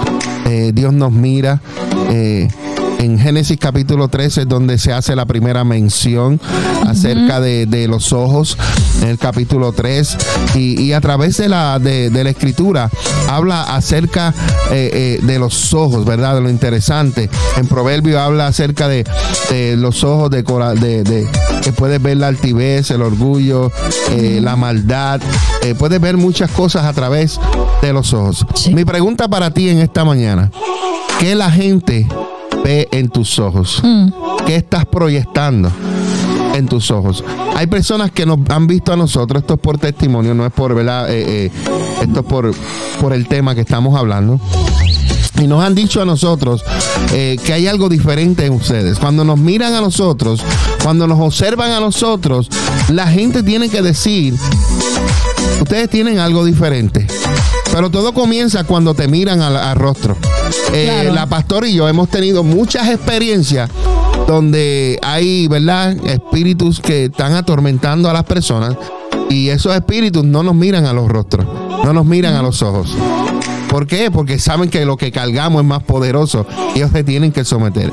Eh, 0.47 0.73
Dios 0.75 0.93
nos 0.95 1.13
mira. 1.13 1.61
en 2.11 3.19
Génesis 3.19 3.59
capítulo 3.61 4.09
13 4.09 4.43
es 4.43 4.49
donde 4.49 4.77
se 4.79 4.93
hace 4.93 5.15
la 5.15 5.25
primera 5.27 5.63
mención 5.65 6.41
acerca 6.87 7.41
de, 7.41 7.67
de 7.67 7.87
los 7.87 8.13
ojos, 8.13 8.57
en 9.03 9.09
el 9.09 9.19
capítulo 9.19 9.73
3, 9.73 10.17
y, 10.57 10.81
y 10.83 10.93
a 10.95 11.01
través 11.01 11.37
de 11.37 11.49
la, 11.49 11.79
de, 11.79 12.11
de 12.11 12.25
la 12.25 12.31
escritura 12.31 12.91
habla 13.29 13.63
acerca 13.77 14.35
eh, 14.73 15.19
eh, 15.21 15.25
de 15.25 15.39
los 15.39 15.73
ojos, 15.75 16.05
¿verdad? 16.07 16.35
De 16.37 16.41
lo 16.41 16.51
interesante. 16.51 17.29
En 17.57 17.67
Proverbio 17.69 18.19
habla 18.21 18.47
acerca 18.49 18.89
de, 18.89 19.05
de 19.51 19.77
los 19.77 20.03
ojos 20.03 20.31
de, 20.31 20.43
de, 20.43 21.05
de- 21.05 21.29
que 21.63 21.73
puedes 21.73 22.01
ver 22.03 22.17
la 22.17 22.29
altivez, 22.29 22.91
el 22.91 23.03
orgullo, 23.03 23.71
eh, 24.11 24.41
la 24.43 24.57
maldad, 24.57 25.21
eh, 25.63 25.75
puedes 25.75 26.01
ver 26.01 26.17
muchas 26.17 26.51
cosas 26.51 26.85
a 26.85 26.93
través 26.93 27.41
de 27.83 27.93
los 27.93 28.13
ojos. 28.13 28.47
Sí. 28.55 28.75
Mi 28.75 28.85
pregunta 28.85 29.29
para 29.29 29.51
ti 29.51 29.69
en 29.69 29.79
esta 29.79 30.05
mañana, 30.05 30.51
¿qué 31.19 31.35
la 31.35 31.51
gente 31.51 32.07
ve 32.65 32.89
en 32.91 33.09
tus 33.09 33.39
ojos? 33.39 33.81
Mm. 33.83 34.09
¿Qué 34.47 34.57
estás 34.57 34.87
proyectando 34.87 35.71
en 36.55 36.67
tus 36.67 36.91
ojos? 36.91 37.25
Hay 37.57 37.67
personas 37.67 38.11
que 38.11 38.25
nos 38.25 38.39
han 38.51 38.67
visto 38.67 38.93
a 38.93 38.97
nosotros, 38.97 39.43
esto 39.43 39.55
es 39.55 39.61
por 39.61 39.79
testimonio, 39.79 40.35
no 40.35 40.47
es 40.47 40.53
por, 40.53 40.75
¿verdad? 40.75 41.11
Eh, 41.11 41.47
eh, 41.47 41.51
esto 42.03 42.21
es 42.21 42.27
por, 42.27 42.55
por 43.01 43.13
el 43.13 43.27
tema 43.27 43.55
que 43.55 43.63
estamos 43.63 43.99
hablando. 43.99 44.41
Y 45.41 45.47
nos 45.47 45.63
han 45.63 45.75
dicho 45.75 46.03
a 46.03 46.05
nosotros 46.05 46.65
eh, 47.13 47.37
que 47.45 47.53
hay 47.53 47.67
algo 47.69 47.89
diferente 47.89 48.45
en 48.45 48.53
ustedes. 48.55 48.99
Cuando 48.99 49.25
nos 49.25 49.39
miran 49.39 49.75
a 49.75 49.81
nosotros, 49.81 50.41
cuando 50.83 51.07
nos 51.07 51.21
observan 51.21 51.71
a 51.73 51.81
nosotros, 51.81 52.49
la 52.89 53.07
gente 53.07 53.43
tiene 53.43 53.69
que 53.69 53.81
decir, 53.83 54.35
ustedes 55.61 55.89
tienen 55.91 56.19
algo 56.19 56.45
diferente. 56.45 57.07
Pero 57.73 57.91
todo 57.91 58.13
comienza 58.13 58.65
cuando 58.65 58.95
te 58.95 59.07
miran 59.09 59.41
al, 59.43 59.57
al 59.57 59.77
rostro. 59.77 60.17
Eh, 60.73 60.87
Claro. 60.87 61.13
La 61.15 61.27
pastora 61.27 61.69
y 61.69 61.75
yo 61.75 61.89
hemos 61.89 62.09
tenido 62.09 62.43
muchas 62.43 62.89
experiencias 62.89 63.71
donde 64.27 64.99
hay, 65.03 65.47
¿verdad? 65.49 65.93
Espíritus 66.07 66.81
que 66.81 67.05
están 67.07 67.35
atormentando 67.35 68.11
a 68.11 68.13
las 68.13 68.25
personas 68.25 68.77
y 69.31 69.51
esos 69.51 69.75
espíritus 69.75 70.25
no 70.25 70.43
nos 70.43 70.55
miran 70.55 70.87
a 70.87 70.93
los 70.93 71.09
rostros, 71.09 71.47
no 71.85 71.93
nos 71.93 72.07
miran 72.07 72.35
a 72.35 72.43
los 72.43 72.63
ojos. 72.63 72.91
¿Por 73.69 73.87
qué? 73.87 74.11
Porque 74.11 74.39
saben 74.39 74.71
que 74.71 74.85
lo 74.85 74.97
que 74.97 75.13
cargamos 75.13 75.63
es 75.63 75.67
más 75.69 75.83
poderoso 75.83 76.47
y 76.75 76.79
ellos 76.79 76.91
se 76.93 77.05
tienen 77.05 77.33
que 77.33 77.45
someter. 77.45 77.93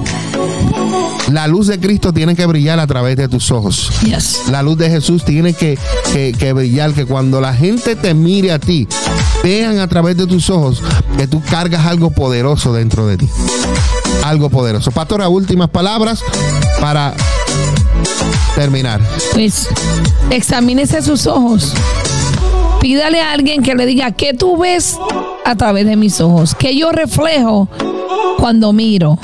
La 1.31 1.47
luz 1.47 1.67
de 1.67 1.79
Cristo 1.79 2.13
tiene 2.13 2.35
que 2.35 2.45
brillar 2.45 2.79
a 2.79 2.85
través 2.87 3.17
de 3.17 3.27
tus 3.27 3.49
ojos. 3.51 3.89
Yes. 4.03 4.43
La 4.51 4.61
luz 4.61 4.77
de 4.77 4.89
Jesús 4.89 5.25
tiene 5.25 5.53
que, 5.53 5.77
que- 6.13 6.33
que 6.37 6.53
brillar, 6.53 6.93
que 6.93 7.05
cuando 7.05 7.41
la 7.41 7.53
gente 7.53 7.95
te 7.95 8.13
mire 8.13 8.51
a 8.51 8.59
ti, 8.59 8.87
vean 9.43 9.79
a 9.79 9.87
través 9.87 10.15
de 10.17 10.27
tus 10.27 10.49
ojos 10.49 10.81
que 11.17 11.27
tú 11.27 11.41
cargas 11.49 11.85
algo 11.87 12.11
poderoso 12.11 12.73
dentro 12.73 13.07
de 13.07 13.17
ti. 13.17 13.29
Algo 14.23 14.49
poderoso. 14.49 14.91
Pastora, 14.91 15.27
últimas 15.27 15.69
palabras 15.69 16.21
para 16.79 17.13
terminar. 18.55 19.01
Pues 19.33 19.67
examínese 20.29 21.01
sus 21.01 21.25
ojos. 21.27 21.73
Pídale 22.81 23.21
a 23.21 23.31
alguien 23.31 23.63
que 23.63 23.75
le 23.75 23.85
diga, 23.85 24.11
¿qué 24.11 24.33
tú 24.33 24.57
ves 24.57 24.99
a 25.43 25.55
través 25.55 25.85
de 25.85 25.95
mis 25.95 26.21
ojos? 26.21 26.55
¿Qué 26.55 26.75
yo 26.75 26.91
reflejo 26.91 27.67
cuando 28.37 28.73
miro? 28.73 29.17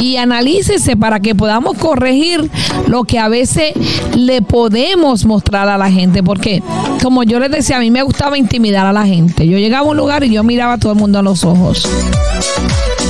Y 0.00 0.16
analícese 0.16 0.96
para 0.96 1.20
que 1.20 1.34
podamos 1.34 1.76
corregir 1.78 2.48
lo 2.86 3.04
que 3.04 3.18
a 3.18 3.28
veces 3.28 3.72
le 4.16 4.42
podemos 4.42 5.24
mostrar 5.24 5.68
a 5.68 5.78
la 5.78 5.90
gente. 5.90 6.22
Porque, 6.22 6.62
como 7.02 7.24
yo 7.24 7.40
les 7.40 7.50
decía, 7.50 7.78
a 7.78 7.80
mí 7.80 7.90
me 7.90 8.02
gustaba 8.02 8.38
intimidar 8.38 8.86
a 8.86 8.92
la 8.92 9.06
gente. 9.06 9.46
Yo 9.48 9.58
llegaba 9.58 9.86
a 9.86 9.90
un 9.90 9.96
lugar 9.96 10.22
y 10.24 10.30
yo 10.30 10.44
miraba 10.44 10.74
a 10.74 10.78
todo 10.78 10.92
el 10.92 10.98
mundo 10.98 11.18
a 11.18 11.22
los 11.22 11.44
ojos 11.44 11.88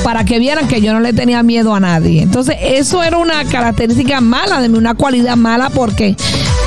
para 0.03 0.23
que 0.23 0.39
vieran 0.39 0.67
que 0.67 0.81
yo 0.81 0.93
no 0.93 0.99
le 0.99 1.13
tenía 1.13 1.43
miedo 1.43 1.73
a 1.73 1.79
nadie. 1.79 2.21
Entonces, 2.21 2.55
eso 2.61 3.03
era 3.03 3.17
una 3.17 3.43
característica 3.45 4.21
mala 4.21 4.61
de 4.61 4.69
mí, 4.69 4.77
una 4.77 4.95
cualidad 4.95 5.35
mala 5.35 5.69
porque 5.69 6.15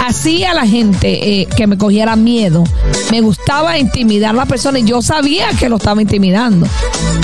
hacía 0.07 0.51
a 0.51 0.55
la 0.55 0.67
gente 0.67 1.41
eh, 1.41 1.47
que 1.57 1.67
me 1.67 1.79
cogiera 1.79 2.17
miedo. 2.17 2.65
Me 3.11 3.21
gustaba 3.21 3.79
intimidar 3.79 4.31
a 4.31 4.39
la 4.39 4.47
persona 4.47 4.79
y 4.79 4.85
yo 4.85 5.03
sabía 5.03 5.49
que 5.59 5.69
lo 5.69 5.77
estaba 5.77 6.03
intimidando. 6.03 6.67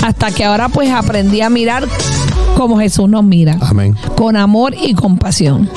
Hasta 0.03 0.31
que 0.31 0.45
ahora 0.45 0.69
pues 0.69 0.91
aprendí 0.91 1.41
a 1.41 1.49
mirar 1.49 1.87
como 2.55 2.79
Jesús 2.79 3.09
nos 3.09 3.23
mira. 3.23 3.57
Amén. 3.61 3.95
Con 4.15 4.35
amor 4.35 4.75
y 4.79 4.93
compasión. 4.93 5.69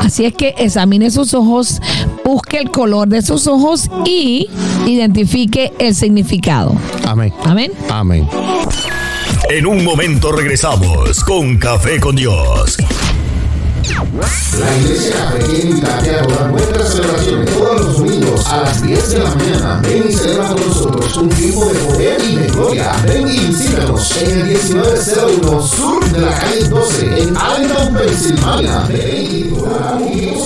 Así 0.00 0.24
es 0.24 0.34
que 0.34 0.54
examine 0.58 1.10
sus 1.10 1.34
ojos, 1.34 1.80
busque 2.24 2.58
el 2.58 2.70
color 2.70 3.08
de 3.08 3.22
sus 3.22 3.46
ojos 3.46 3.90
y 4.04 4.48
identifique 4.86 5.72
el 5.78 5.94
significado. 5.94 6.74
Amén. 7.06 7.32
Amén. 7.44 7.72
Amén. 7.88 8.28
En 9.50 9.64
un 9.64 9.82
momento 9.82 10.30
regresamos 10.30 11.24
con 11.24 11.56
Café 11.56 11.98
con 11.98 12.14
Dios. 12.14 12.76
La 14.58 14.76
iglesia 14.76 15.12
Café 15.16 15.62
invitarte 15.62 16.16
a 16.16 16.22
todas 16.22 16.50
nuestras 16.50 16.92
celebraciones 16.92 17.56
todos 17.56 17.80
los 17.80 17.96
domingos 17.96 18.46
a 18.46 18.60
las 18.60 18.82
10 18.82 19.10
de 19.10 19.18
la 19.20 19.34
mañana. 19.34 19.80
Ven 19.82 20.04
y 20.06 20.12
celebra 20.12 20.48
con 20.48 20.68
nosotros 20.68 21.16
un 21.16 21.28
tiempo 21.30 21.64
de 21.64 21.78
poder 21.78 22.20
y 22.24 22.36
de 22.36 22.46
gloria. 22.48 22.92
Ven 23.06 23.26
y 23.26 23.38
visítanos 23.38 24.16
en 24.18 24.38
el 24.38 24.44
1901 24.48 25.66
sur 25.66 26.12
de 26.12 26.20
la 26.20 26.38
calle 26.38 26.68
12 26.68 27.22
en 27.22 27.36
Allentown, 27.38 27.94
Pensilvania. 27.94 28.80
Ven 28.80 29.34
y 29.34 30.38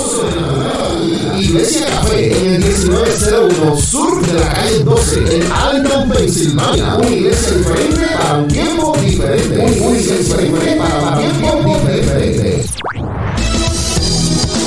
Iglesia 1.52 1.84
Café 1.84 2.32
en 2.32 2.62
el 2.62 2.64
1901 2.64 3.76
sur 3.76 4.26
de 4.26 4.40
la 4.40 4.54
calle 4.54 4.78
12 4.78 5.36
en 5.36 5.52
Allentown, 5.52 6.08
Pensilvania. 6.08 6.94
Una 6.94 7.10
iglesia 7.10 7.50
diferente 7.50 8.06
para 8.16 8.38
un 8.38 8.48
tiempo 8.48 8.96
diferente. 8.98 9.60
Una 9.60 9.98
iglesia 9.98 10.16
diferente 10.16 10.76
para 10.76 11.18
un 11.18 11.30
tiempo 11.42 11.80
diferente. 11.94 12.64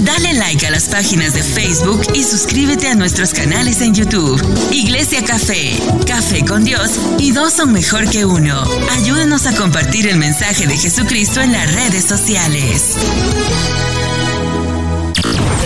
Dale 0.04 0.34
like 0.36 0.68
a 0.68 0.70
las 0.70 0.84
páginas 0.84 1.34
de 1.34 1.42
Facebook 1.42 2.04
y 2.14 2.24
suscríbete 2.24 2.88
a 2.88 2.94
nuestros 2.94 3.34
canales 3.34 3.82
en 3.82 3.96
YouTube. 3.96 4.40
Iglesia 4.72 5.26
Café, 5.26 5.80
Café 6.06 6.46
con 6.46 6.66
Dios 6.66 6.92
y 7.18 7.32
dos 7.32 7.54
son 7.54 7.74
mejor 7.74 8.08
que 8.12 8.26
uno. 8.26 8.64
Ayúdanos 8.92 9.48
a 9.48 9.56
compartir 9.56 10.06
el 10.06 10.18
mensaje 10.18 10.68
de 10.68 10.78
Jesucristo 10.78 11.42
en 11.42 11.52
las 11.52 11.74
redes 11.74 12.06
sociales. 12.06 12.96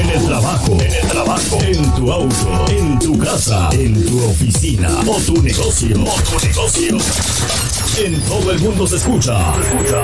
En 0.10 0.22
el 0.22 0.26
trabajo, 0.26 0.78
en 0.82 0.92
el 0.92 1.08
trabajo, 1.08 1.60
en 1.62 1.94
tu 1.94 2.12
auto, 2.12 2.66
en 2.70 2.98
tu 2.98 3.20
casa, 3.20 3.70
en 3.74 4.06
tu 4.06 4.26
oficina 4.26 4.90
o 5.06 5.20
tu 5.22 5.40
negocio, 5.44 5.96
o 6.04 6.22
tu 6.22 6.48
negocio. 6.48 6.98
En 8.04 8.20
todo 8.22 8.52
el 8.52 8.60
mundo 8.60 8.88
se 8.88 8.96
escucha. 8.96 9.54
Escucha. 9.62 10.02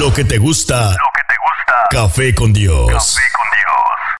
Lo 0.00 0.12
que 0.12 0.24
te 0.24 0.38
gusta. 0.38 0.90
Lo 0.90 1.10
que 1.14 1.22
te 1.28 1.34
gusta. 1.44 1.74
Café 1.90 2.34
con 2.34 2.52
Dios. 2.52 3.16